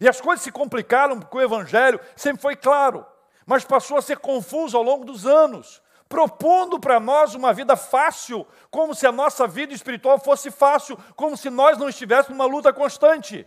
[0.00, 3.04] E as coisas se complicaram porque o Evangelho sempre foi claro,
[3.44, 8.44] mas passou a ser confuso ao longo dos anos propondo para nós uma vida fácil,
[8.68, 12.72] como se a nossa vida espiritual fosse fácil, como se nós não estivéssemos numa luta
[12.72, 13.46] constante.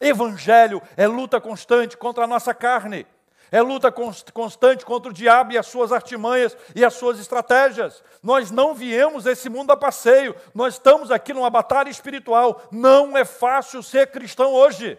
[0.00, 3.06] Evangelho é luta constante contra a nossa carne,
[3.48, 8.02] é luta constante contra o diabo e as suas artimanhas e as suas estratégias.
[8.20, 12.60] Nós não viemos esse mundo a passeio, nós estamos aqui numa batalha espiritual.
[12.72, 14.98] Não é fácil ser cristão hoje.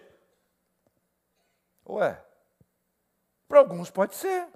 [1.89, 2.23] Ué,
[3.49, 4.54] para alguns pode ser.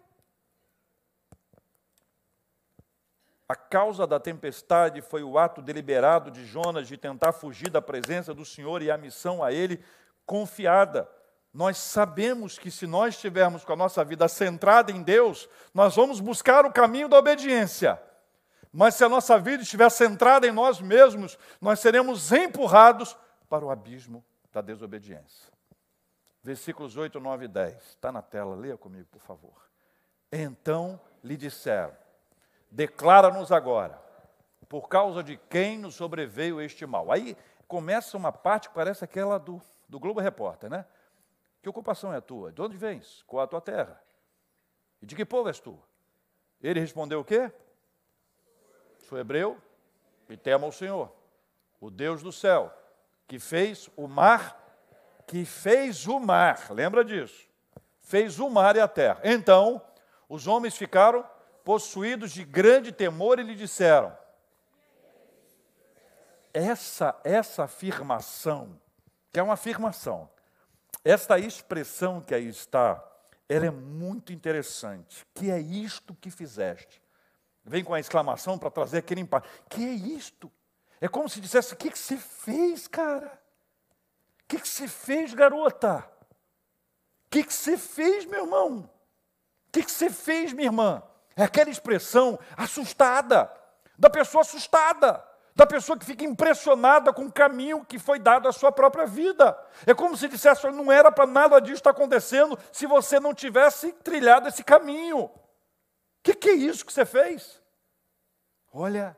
[3.50, 8.32] A causa da tempestade foi o ato deliberado de Jonas de tentar fugir da presença
[8.32, 9.84] do Senhor e a missão a ele
[10.24, 11.10] confiada.
[11.52, 16.20] Nós sabemos que se nós estivermos com a nossa vida centrada em Deus, nós vamos
[16.20, 18.00] buscar o caminho da obediência.
[18.72, 23.18] Mas se a nossa vida estiver centrada em nós mesmos, nós seremos empurrados
[23.50, 25.52] para o abismo da desobediência.
[26.44, 27.76] Versículos 8, 9 e 10.
[27.78, 29.60] Está na tela, leia comigo, por favor.
[30.32, 31.96] Então lhe disseram:
[32.71, 33.99] Declara-nos agora,
[34.67, 37.12] por causa de quem nos sobreveio este mal.
[37.12, 37.36] Aí
[37.67, 40.86] começa uma parte que parece aquela do, do Globo Repórter, né?
[41.62, 42.51] Que ocupação é tua?
[42.51, 43.23] De onde vens?
[43.27, 44.01] Qual a tua terra?
[45.01, 45.77] E de que povo és tu?
[46.62, 47.51] Ele respondeu o quê?
[49.08, 49.58] Sou hebreu
[50.29, 51.12] e temo ao Senhor,
[51.82, 52.71] o Deus do céu,
[53.27, 54.55] que fez o mar,
[55.25, 57.47] que fez o mar, lembra disso?
[57.99, 59.19] Fez o mar e a terra.
[59.23, 59.82] Então,
[60.27, 61.25] os homens ficaram
[61.63, 64.15] possuídos de grande temor, e lhe disseram:
[66.54, 68.80] essa, essa afirmação,
[69.32, 70.30] que é uma afirmação,
[71.04, 73.04] esta expressão que aí está,
[73.48, 75.26] ela é muito interessante.
[75.34, 77.02] Que é isto que fizeste?
[77.63, 79.50] Vem com a exclamação para trazer aquele impacto.
[79.69, 80.52] Que é isto?
[81.02, 83.39] É como se dissesse: o que, que você fez, cara?
[84.43, 85.98] O que, que você fez, garota?
[87.26, 88.89] O que, que você fez, meu irmão?
[89.67, 91.04] O que, que você fez, minha irmã?
[91.39, 93.49] É aquela expressão assustada,
[93.97, 95.25] da pessoa assustada,
[95.56, 99.58] da pessoa que fica impressionada com o caminho que foi dado à sua própria vida.
[99.88, 103.93] É como se dissesse: não era para nada disso estar acontecendo se você não tivesse
[103.93, 105.19] trilhado esse caminho.
[105.19, 105.32] O
[106.21, 107.63] que, que é isso que você fez?
[108.73, 109.15] Olha,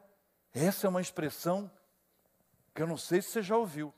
[0.53, 1.71] essa é uma expressão
[2.75, 3.91] que eu não sei se você já ouviu.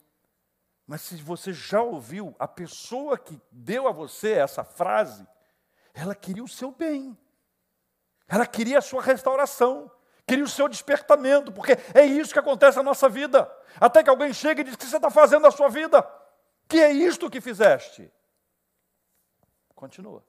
[0.86, 5.28] Mas se você já ouviu, a pessoa que deu a você essa frase,
[5.92, 7.18] ela queria o seu bem.
[8.28, 9.90] Ela queria a sua restauração,
[10.26, 13.50] queria o seu despertamento, porque é isso que acontece na nossa vida.
[13.80, 16.06] Até que alguém chega e diz: O que você está fazendo na sua vida?
[16.68, 18.10] Que é isto que fizeste?
[19.74, 20.24] Continua.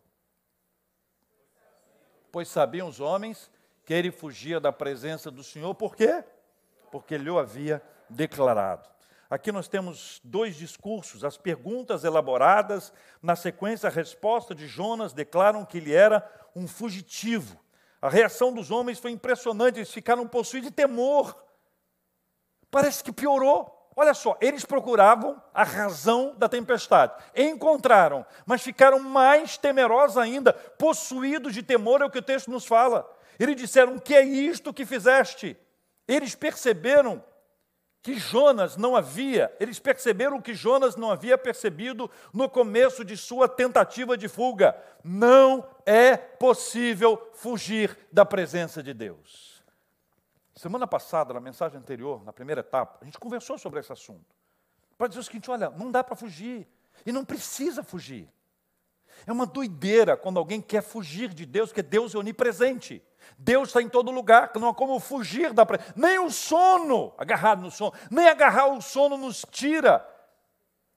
[2.32, 3.50] Pois sabiam os homens
[3.86, 6.24] que ele fugia da presença do Senhor, por quê?
[6.96, 8.88] porque ele o havia declarado.
[9.30, 15.66] Aqui nós temos dois discursos, as perguntas elaboradas, na sequência, a resposta de Jonas declaram
[15.66, 17.60] que ele era um fugitivo.
[18.06, 21.36] A reação dos homens foi impressionante, eles ficaram possuídos de temor.
[22.70, 23.72] Parece que piorou.
[23.96, 31.54] Olha só, eles procuravam a razão da tempestade, encontraram, mas ficaram mais temerosos ainda, possuídos
[31.54, 33.10] de temor, é o que o texto nos fala.
[33.40, 35.58] Eles disseram: Que é isto que fizeste?
[36.08, 37.24] Eles perceberam
[38.06, 43.50] que Jonas não havia, eles perceberam que Jonas não havia percebido no começo de sua
[43.50, 44.80] tentativa de fuga.
[45.04, 49.64] Não é possível fugir da presença de Deus.
[50.56, 54.36] Semana passada, na mensagem anterior, na primeira etapa, a gente conversou sobre esse assunto.
[55.00, 56.68] Para dizer o seguinte: olha, não dá para fugir,
[57.08, 58.30] e não precisa fugir.
[59.26, 63.02] É uma doideira quando alguém quer fugir de Deus, porque Deus é onipresente.
[63.38, 65.94] Deus está em todo lugar, não há como fugir da presença.
[65.96, 70.08] Nem o sono, agarrado no sono, nem agarrar o sono nos tira.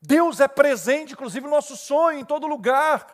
[0.00, 3.06] Deus é presente, inclusive, no nosso sonho, em todo lugar.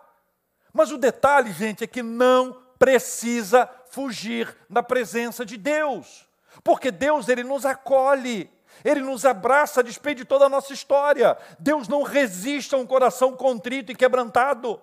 [0.72, 6.28] Mas o detalhe, gente, é que não precisa fugir da presença de Deus.
[6.62, 8.50] Porque Deus, Ele nos acolhe.
[8.84, 11.38] Ele nos abraça a despeito de toda a nossa história.
[11.58, 14.80] Deus não resiste a um coração contrito e quebrantado.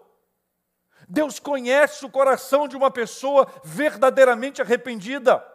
[1.11, 5.45] Deus conhece o coração de uma pessoa verdadeiramente arrependida.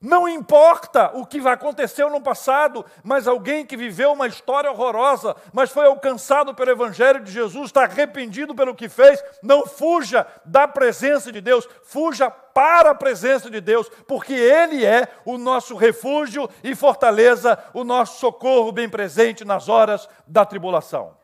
[0.00, 5.70] Não importa o que aconteceu no passado, mas alguém que viveu uma história horrorosa, mas
[5.70, 11.32] foi alcançado pelo Evangelho de Jesus, está arrependido pelo que fez, não fuja da presença
[11.32, 16.76] de Deus, fuja para a presença de Deus, porque Ele é o nosso refúgio e
[16.76, 21.16] fortaleza, o nosso socorro bem presente nas horas da tribulação.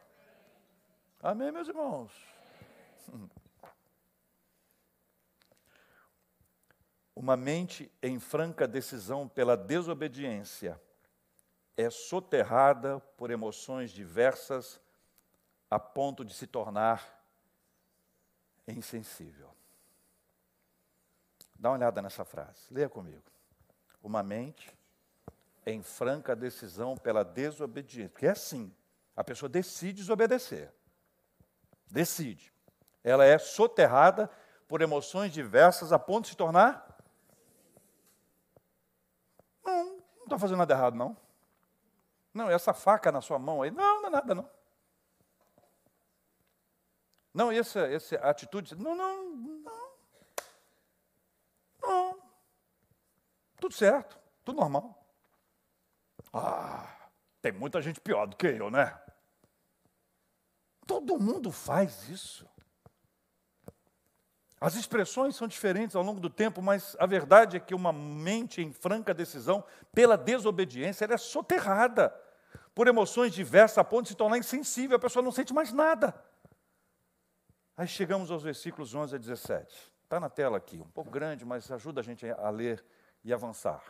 [1.23, 2.28] Amém, meus irmãos?
[7.18, 10.81] Uma mente em franca decisão pela desobediência
[11.76, 14.81] é soterrada por emoções diversas
[15.68, 17.20] a ponto de se tornar
[18.68, 19.50] insensível.
[21.59, 23.24] Dá uma olhada nessa frase, leia comigo.
[24.00, 24.72] Uma mente
[25.66, 28.11] em franca decisão pela desobediência.
[28.11, 28.72] Porque é assim,
[29.16, 30.72] a pessoa decide desobedecer.
[31.90, 32.52] Decide.
[33.02, 34.31] Ela é soterrada
[34.68, 36.96] por emoções diversas a ponto de se tornar
[40.29, 41.17] está fazendo nada errado, não.
[42.33, 44.49] Não, essa faca na sua mão aí, não, não é nada, não.
[47.35, 49.88] Não, essa, essa atitude, não, não, não.
[51.81, 52.23] Não.
[53.61, 55.05] Tudo certo, tudo normal.
[56.33, 57.09] Ah,
[57.41, 58.99] tem muita gente pior do que eu, né?
[60.87, 62.49] Todo mundo faz isso.
[64.61, 68.61] As expressões são diferentes ao longo do tempo, mas a verdade é que uma mente
[68.61, 72.14] em franca decisão, pela desobediência, ela é soterrada
[72.75, 76.14] por emoções diversas, a ponto de se tornar insensível, a pessoa não sente mais nada.
[77.77, 79.92] Aí chegamos aos versículos 11 a 17.
[80.03, 82.85] Está na tela aqui, um pouco grande, mas ajuda a gente a ler
[83.25, 83.83] e avançar.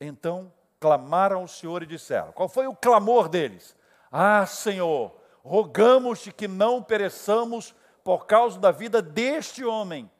[0.00, 3.76] Então clamaram ao Senhor e disseram: Qual foi o clamor deles?
[4.10, 5.14] Ah, Senhor,
[5.44, 10.10] rogamos-te que não pereçamos por causa da vida deste homem,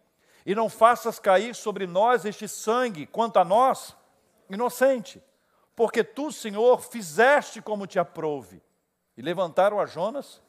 [0.44, 3.96] e não faças cair sobre nós este sangue, quanto a nós,
[4.48, 5.22] inocente,
[5.76, 8.62] porque tu, Senhor, fizeste como te aprouve.
[9.16, 10.42] E levantaram a Jonas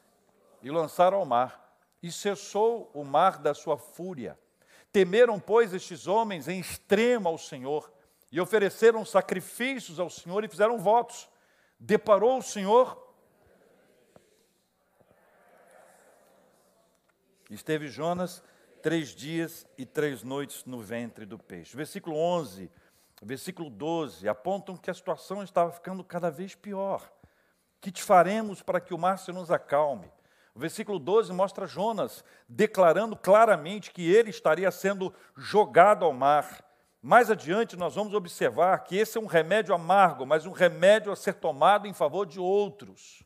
[0.62, 4.38] e lançaram ao mar, e cessou o mar da sua fúria.
[4.92, 7.92] Temeram, pois, estes homens em extremo ao Senhor,
[8.30, 11.28] e ofereceram sacrifícios ao Senhor e fizeram votos.
[11.78, 13.01] Deparou o Senhor
[17.54, 18.42] Esteve Jonas
[18.80, 21.76] três dias e três noites no ventre do peixe.
[21.76, 22.70] Versículo 11,
[23.22, 27.12] versículo 12 apontam que a situação estava ficando cada vez pior.
[27.80, 30.10] Que te faremos para que o mar se nos acalme?
[30.54, 36.64] O versículo 12 mostra Jonas declarando claramente que ele estaria sendo jogado ao mar.
[37.02, 41.16] Mais adiante, nós vamos observar que esse é um remédio amargo, mas um remédio a
[41.16, 43.22] ser tomado em favor de outros.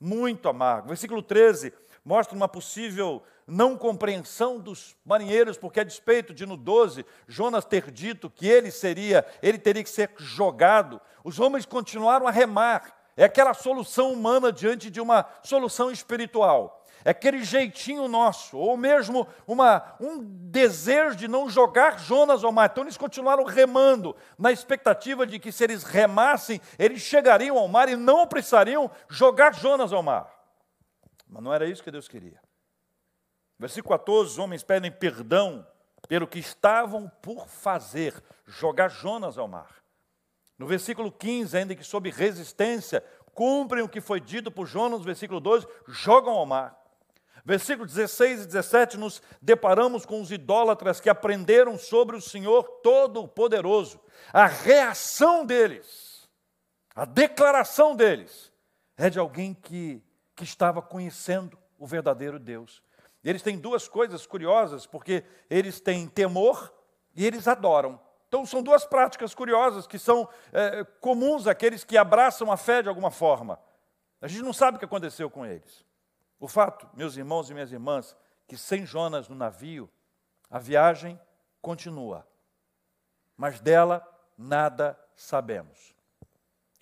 [0.00, 0.88] Muito amargo.
[0.88, 1.72] Versículo 13
[2.04, 7.90] mostra uma possível não compreensão dos marinheiros, porque a despeito de no 12 Jonas ter
[7.90, 12.92] dito que ele seria, ele teria que ser jogado, os homens continuaram a remar.
[13.16, 16.84] É aquela solução humana diante de uma solução espiritual.
[17.04, 22.70] É aquele jeitinho nosso, ou mesmo uma, um desejo de não jogar Jonas ao mar.
[22.72, 27.90] Então eles continuaram remando, na expectativa de que se eles remassem, eles chegariam ao mar
[27.90, 30.43] e não precisariam jogar Jonas ao mar.
[31.34, 32.40] Mas não era isso que Deus queria.
[33.58, 35.66] Versículo 14: os homens pedem perdão
[36.06, 38.14] pelo que estavam por fazer,
[38.46, 39.82] jogar Jonas ao mar.
[40.56, 43.04] No versículo 15, ainda que sob resistência,
[43.34, 46.80] cumprem o que foi dito por Jonas versículo 12, jogam ao mar.
[47.44, 54.00] Versículo 16 e 17, nos deparamos com os idólatras que aprenderam sobre o Senhor Todo-Poderoso.
[54.32, 56.28] A reação deles,
[56.94, 58.52] a declaração deles,
[58.96, 60.00] é de alguém que,
[60.34, 62.82] que estava conhecendo o verdadeiro Deus.
[63.22, 66.72] Eles têm duas coisas curiosas, porque eles têm temor
[67.14, 67.98] e eles adoram.
[68.28, 72.88] Então, são duas práticas curiosas que são é, comuns àqueles que abraçam a fé de
[72.88, 73.58] alguma forma.
[74.20, 75.84] A gente não sabe o que aconteceu com eles.
[76.40, 78.16] O fato, meus irmãos e minhas irmãs,
[78.46, 79.88] que sem Jonas no navio,
[80.50, 81.18] a viagem
[81.62, 82.26] continua,
[83.36, 84.06] mas dela
[84.36, 85.94] nada sabemos.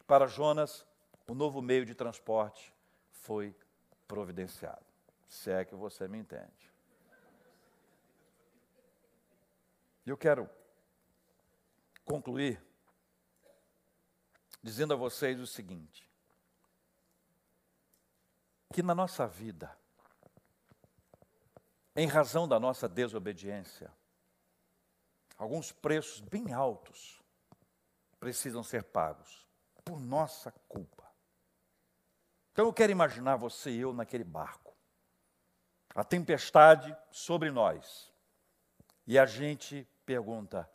[0.07, 0.87] Para Jonas,
[1.29, 2.72] o novo meio de transporte
[3.23, 3.57] foi
[4.07, 4.85] providenciado
[5.29, 6.71] se é que você me entende.
[10.05, 10.51] Eu quero
[12.05, 12.61] concluir
[14.63, 16.11] dizendo a vocês o seguinte:
[18.73, 19.75] que na nossa vida,
[21.95, 23.91] em razão da nossa desobediência,
[25.39, 27.23] alguns preços bem altos
[28.19, 29.47] precisam ser pagos
[29.85, 31.02] por nossa culpa.
[32.53, 34.73] Então eu quero imaginar você e eu naquele barco
[35.95, 38.13] a tempestade sobre nós.
[39.07, 40.71] E a gente pergunta: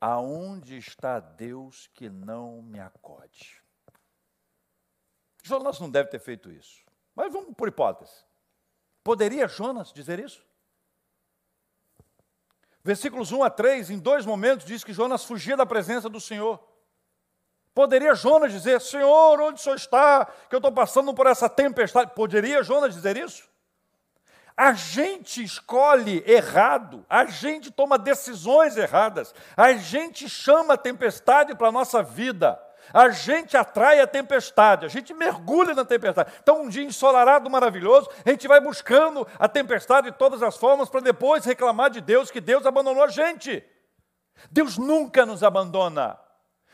[0.00, 3.62] aonde está Deus que não me acode?
[5.42, 6.84] Jonas não deve ter feito isso.
[7.14, 8.24] Mas vamos por hipótese.
[9.02, 10.44] Poderia Jonas dizer isso?
[12.82, 16.62] Versículos 1 a 3, em dois momentos, diz que Jonas fugia da presença do Senhor.
[17.74, 20.26] Poderia Jonas dizer: Senhor, onde o Senhor está?
[20.48, 22.12] Que eu estou passando por essa tempestade.
[22.14, 23.48] Poderia Jonas dizer isso?
[24.56, 31.68] A gente escolhe errado, a gente toma decisões erradas, a gente chama a tempestade para
[31.68, 32.60] a nossa vida,
[32.92, 36.30] a gente atrai a tempestade, a gente mergulha na tempestade.
[36.42, 40.90] Então, um dia ensolarado, maravilhoso, a gente vai buscando a tempestade de todas as formas
[40.90, 43.64] para depois reclamar de Deus que Deus abandonou a gente.
[44.50, 46.18] Deus nunca nos abandona,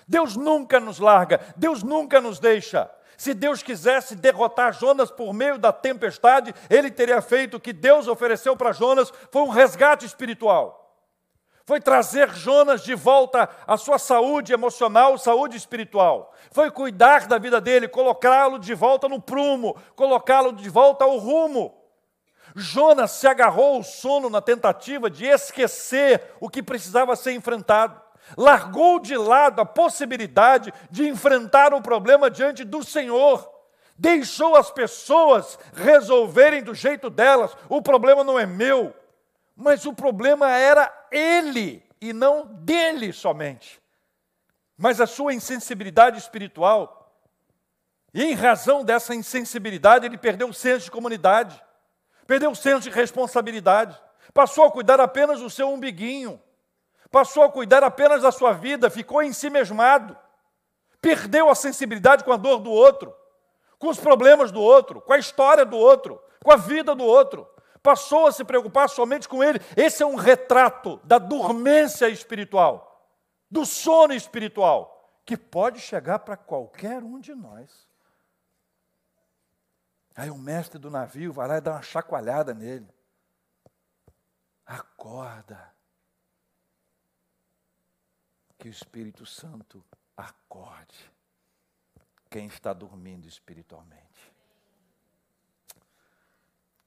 [0.07, 2.91] Deus nunca nos larga, Deus nunca nos deixa.
[3.17, 8.07] Se Deus quisesse derrotar Jonas por meio da tempestade, ele teria feito o que Deus
[8.07, 10.85] ofereceu para Jonas, foi um resgate espiritual.
[11.65, 16.33] Foi trazer Jonas de volta à sua saúde emocional, saúde espiritual.
[16.53, 21.75] Foi cuidar da vida dele, colocá-lo de volta no prumo, colocá-lo de volta ao rumo.
[22.55, 28.06] Jonas se agarrou ao sono na tentativa de esquecer o que precisava ser enfrentado
[28.37, 33.49] largou de lado a possibilidade de enfrentar um problema diante do Senhor,
[33.99, 37.57] deixou as pessoas resolverem do jeito delas.
[37.69, 38.95] O problema não é meu,
[39.55, 43.81] mas o problema era ele e não dele somente.
[44.77, 47.15] Mas a sua insensibilidade espiritual,
[48.13, 51.63] e em razão dessa insensibilidade, ele perdeu o senso de comunidade,
[52.27, 53.99] perdeu o senso de responsabilidade,
[54.35, 56.41] passou a cuidar apenas do seu umbiguinho
[57.17, 60.15] passou a cuidar apenas da sua vida, ficou em si mesmado,
[61.01, 63.11] perdeu a sensibilidade com a dor do outro,
[63.79, 67.49] com os problemas do outro, com a história do outro, com a vida do outro,
[67.83, 69.59] passou a se preocupar somente com ele.
[69.75, 73.11] Esse é um retrato da dormência espiritual,
[73.51, 77.89] do sono espiritual, que pode chegar para qualquer um de nós.
[80.15, 82.95] Aí o mestre do navio vai lá e dá uma chacoalhada nele.
[84.67, 85.76] Acorda
[88.59, 89.85] que o Espírito Santo
[90.17, 91.13] acorde
[92.31, 94.33] quem está dormindo espiritualmente.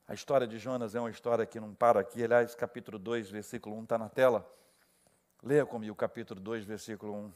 [0.07, 2.23] A história de Jonas é uma história que não para aqui.
[2.23, 4.47] Aliás, capítulo 2, versículo 1 está na tela.
[5.41, 7.33] Leia comigo o capítulo 2, versículo 1.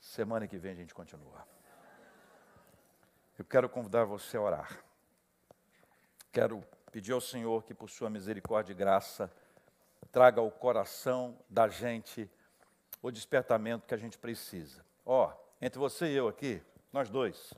[0.00, 1.46] Semana que vem a gente continua.
[3.38, 4.84] Eu quero convidar você a orar.
[6.32, 9.30] Quero pedir ao Senhor que, por sua misericórdia e graça,
[10.10, 12.30] traga ao coração da gente
[13.02, 14.84] o despertamento que a gente precisa.
[15.04, 16.62] Ó, oh, entre você e eu aqui,
[16.92, 17.54] nós dois,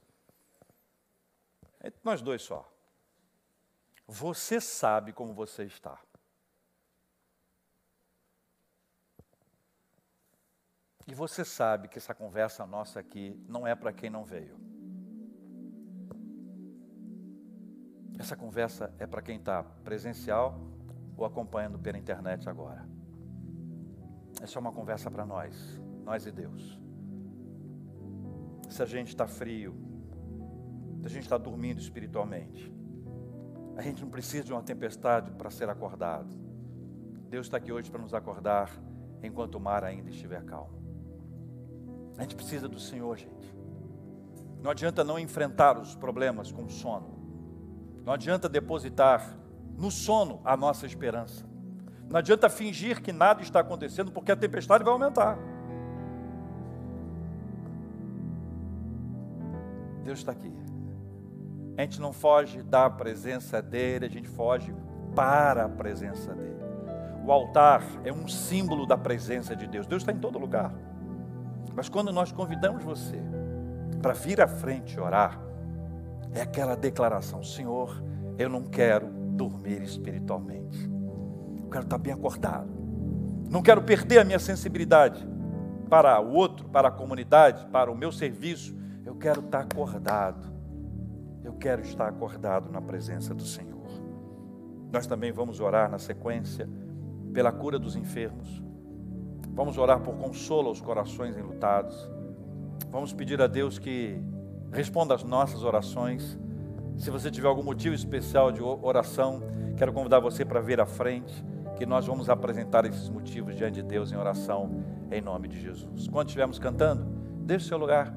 [1.83, 2.70] entre nós dois só,
[4.07, 5.99] você sabe como você está.
[11.07, 14.70] E você sabe que essa conversa nossa aqui não é para quem não veio.
[18.21, 20.61] Essa conversa é para quem está presencial
[21.16, 22.87] ou acompanhando pela internet agora.
[24.43, 26.79] Essa é uma conversa para nós, nós e Deus.
[28.68, 29.75] Se a gente está frio,
[31.01, 32.71] se a gente está dormindo espiritualmente,
[33.75, 36.29] a gente não precisa de uma tempestade para ser acordado.
[37.31, 38.71] Deus está aqui hoje para nos acordar
[39.23, 40.79] enquanto o mar ainda estiver calmo.
[42.18, 43.57] A gente precisa do Senhor, gente.
[44.62, 47.20] Não adianta não enfrentar os problemas com sono.
[48.11, 49.38] Não adianta depositar
[49.78, 51.44] no sono a nossa esperança.
[52.08, 55.38] Não adianta fingir que nada está acontecendo, porque a tempestade vai aumentar.
[60.02, 60.52] Deus está aqui.
[61.78, 64.74] A gente não foge da presença dEle, a gente foge
[65.14, 66.64] para a presença dEle.
[67.24, 69.86] O altar é um símbolo da presença de Deus.
[69.86, 70.74] Deus está em todo lugar.
[71.76, 73.22] Mas quando nós convidamos você
[74.02, 75.49] para vir à frente orar,
[76.33, 78.03] é aquela declaração: Senhor,
[78.39, 80.91] eu não quero dormir espiritualmente.
[81.62, 82.68] Eu quero estar bem acordado.
[83.49, 85.26] Não quero perder a minha sensibilidade
[85.89, 88.76] para o outro, para a comunidade, para o meu serviço.
[89.05, 90.51] Eu quero estar acordado.
[91.43, 93.81] Eu quero estar acordado na presença do Senhor.
[94.93, 96.68] Nós também vamos orar na sequência
[97.33, 98.62] pela cura dos enfermos.
[99.53, 102.09] Vamos orar por consolo aos corações enlutados.
[102.91, 104.20] Vamos pedir a Deus que
[104.73, 106.39] responda às nossas orações.
[106.97, 109.43] Se você tiver algum motivo especial de oração,
[109.77, 111.45] quero convidar você para vir à frente
[111.77, 116.09] que nós vamos apresentar esses motivos diante de Deus em oração, em nome de Jesus.
[116.09, 117.07] Quando estivermos cantando,
[117.41, 118.14] deixe seu lugar,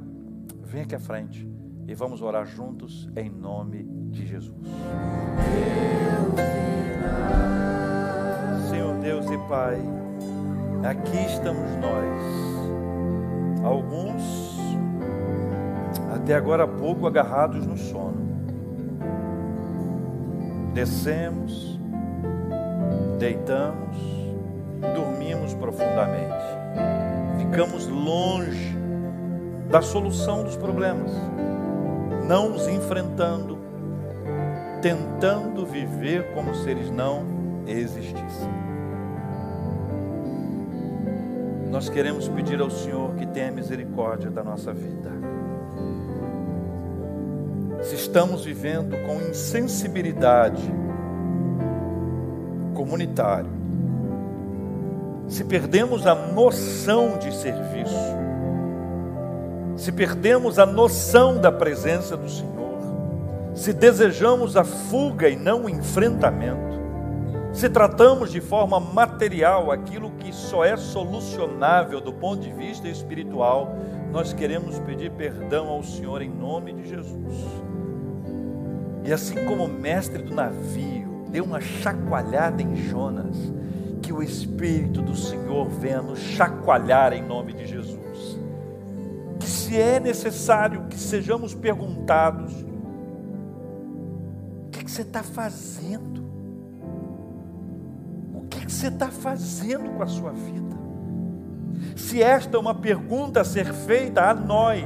[0.62, 1.48] venha aqui à frente
[1.88, 4.68] e vamos orar juntos em nome de Jesus.
[8.70, 9.78] Senhor Deus e Pai,
[10.84, 14.53] aqui estamos nós, alguns
[16.24, 18.24] até agora há pouco agarrados no sono.
[20.74, 21.78] Descemos,
[23.20, 23.98] deitamos,
[24.96, 26.46] dormimos profundamente,
[27.40, 28.74] ficamos longe
[29.70, 31.12] da solução dos problemas,
[32.26, 33.60] não os enfrentando,
[34.82, 37.26] tentando viver como se eles não
[37.68, 38.50] existissem.
[41.70, 45.33] Nós queremos pedir ao Senhor que tenha misericórdia da nossa vida.
[48.14, 50.62] Estamos vivendo com insensibilidade,
[52.76, 53.50] comunitário,
[55.28, 57.98] se perdemos a noção de serviço,
[59.76, 62.78] se perdemos a noção da presença do Senhor,
[63.56, 66.80] se desejamos a fuga e não o enfrentamento,
[67.52, 73.76] se tratamos de forma material aquilo que só é solucionável do ponto de vista espiritual,
[74.12, 77.73] nós queremos pedir perdão ao Senhor em nome de Jesus.
[79.04, 83.36] E assim como o mestre do navio, deu uma chacoalhada em Jonas,
[84.02, 88.40] que o Espírito do Senhor venha nos chacoalhar em nome de Jesus.
[89.40, 92.54] Que se é necessário que sejamos perguntados:
[94.68, 96.24] o que, que você está fazendo?
[98.34, 100.74] O que, que você está fazendo com a sua vida?
[101.96, 104.86] Se esta é uma pergunta a ser feita a nós,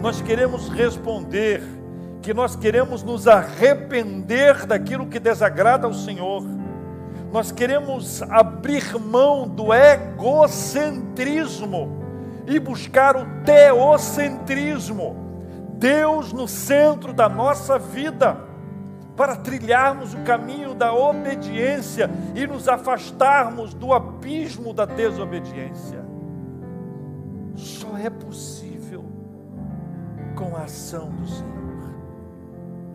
[0.00, 1.62] nós queremos responder
[2.22, 6.44] que nós queremos nos arrepender daquilo que desagrada ao Senhor.
[7.32, 12.00] Nós queremos abrir mão do egocentrismo
[12.46, 15.16] e buscar o teocentrismo.
[15.74, 18.36] Deus no centro da nossa vida,
[19.16, 26.04] para trilharmos o caminho da obediência e nos afastarmos do abismo da desobediência.
[27.56, 29.04] Só é possível
[30.36, 31.61] com a ação do Senhor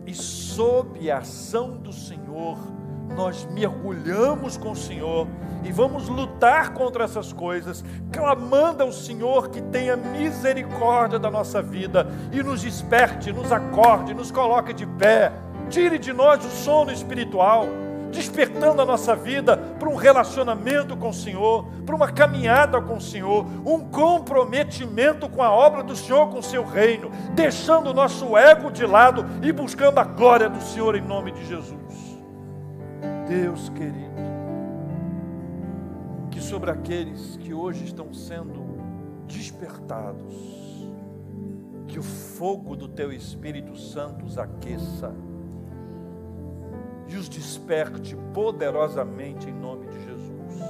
[0.08, 2.56] e sob a ação do Senhor,
[3.14, 5.28] nós mergulhamos com o Senhor
[5.62, 12.06] e vamos lutar contra essas coisas, clamando ao Senhor que tenha misericórdia da nossa vida
[12.32, 15.30] e nos desperte, nos acorde, nos coloque de pé,
[15.68, 17.66] tire de nós o sono espiritual
[18.10, 23.00] despertando a nossa vida para um relacionamento com o Senhor, para uma caminhada com o
[23.00, 28.36] Senhor, um comprometimento com a obra do Senhor, com o seu reino, deixando o nosso
[28.36, 32.18] ego de lado e buscando a glória do Senhor em nome de Jesus.
[33.28, 34.08] Deus querido,
[36.30, 38.78] que sobre aqueles que hoje estão sendo
[39.26, 40.34] despertados,
[41.86, 45.14] que o fogo do teu Espírito Santo os aqueça
[47.08, 50.62] e os desperte poderosamente em nome de Jesus.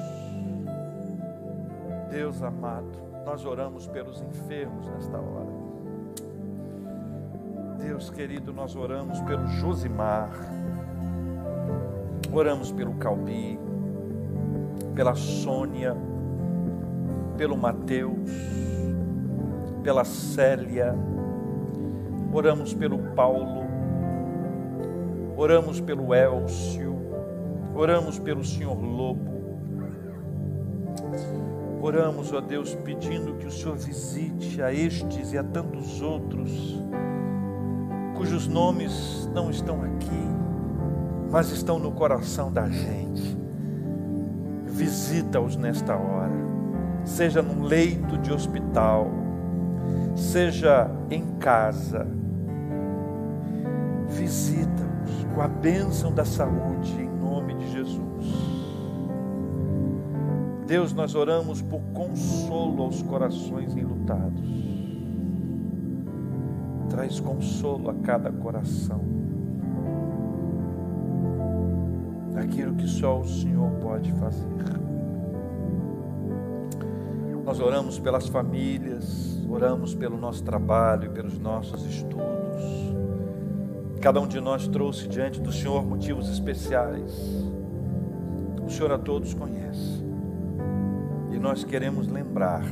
[2.10, 2.90] Deus amado,
[3.24, 5.58] nós oramos pelos enfermos nesta hora.
[7.78, 10.30] Deus querido, nós oramos pelo Josimar,
[12.32, 13.58] oramos pelo Calbi,
[14.94, 15.96] pela Sônia,
[17.36, 18.30] pelo Mateus,
[19.82, 20.94] pela Célia,
[22.32, 23.67] oramos pelo Paulo,
[25.38, 26.94] Oramos pelo Elcio,
[27.74, 29.38] oramos pelo senhor Lobo,
[31.80, 36.82] Oramos, ó Deus, pedindo que o Senhor visite a estes e a tantos outros
[38.16, 40.26] cujos nomes não estão aqui,
[41.30, 43.38] mas estão no coração da gente.
[44.66, 46.34] Visita-os nesta hora,
[47.04, 49.08] seja num leito de hospital,
[50.16, 52.08] seja em casa.
[54.08, 54.87] Visita-os
[55.38, 58.26] com a bênção da saúde em nome de Jesus.
[60.66, 64.42] Deus, nós oramos por consolo aos corações enlutados.
[66.90, 69.00] Traz consolo a cada coração.
[72.34, 74.48] Aquilo que só o Senhor pode fazer.
[77.44, 82.97] Nós oramos pelas famílias, oramos pelo nosso trabalho e pelos nossos estudos.
[84.00, 87.12] Cada um de nós trouxe diante do Senhor motivos especiais.
[88.64, 90.04] O Senhor a todos conhece.
[91.32, 92.62] E nós queremos lembrar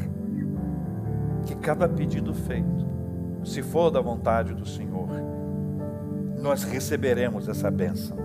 [1.45, 2.87] que cada pedido feito,
[3.45, 5.09] se for da vontade do Senhor,
[6.41, 8.17] nós receberemos essa bênção,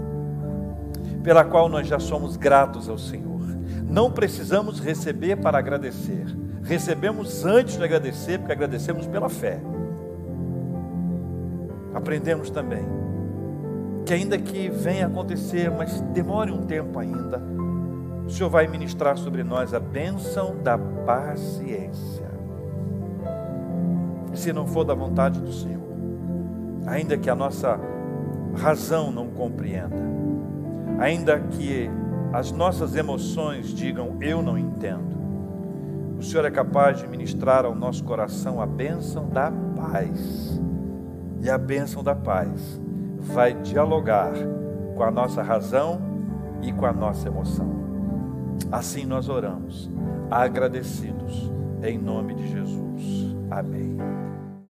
[1.23, 3.41] pela qual nós já somos gratos ao Senhor.
[3.87, 6.25] Não precisamos receber para agradecer,
[6.63, 9.59] recebemos antes de agradecer, porque agradecemos pela fé.
[12.01, 12.83] Aprendemos também
[14.03, 17.39] que, ainda que venha acontecer, mas demore um tempo ainda,
[18.25, 22.25] o Senhor vai ministrar sobre nós a bênção da paciência.
[24.33, 25.79] E se não for da vontade do Senhor,
[26.87, 27.79] ainda que a nossa
[28.55, 30.01] razão não compreenda,
[30.97, 31.87] ainda que
[32.33, 35.21] as nossas emoções digam eu não entendo,
[36.17, 40.59] o Senhor é capaz de ministrar ao nosso coração a bênção da paz.
[41.43, 42.79] E a bênção da paz
[43.17, 44.31] vai dialogar
[44.95, 45.99] com a nossa razão
[46.61, 47.81] e com a nossa emoção.
[48.71, 49.91] Assim nós oramos,
[50.29, 53.35] agradecidos, em nome de Jesus.
[53.49, 53.97] Amém.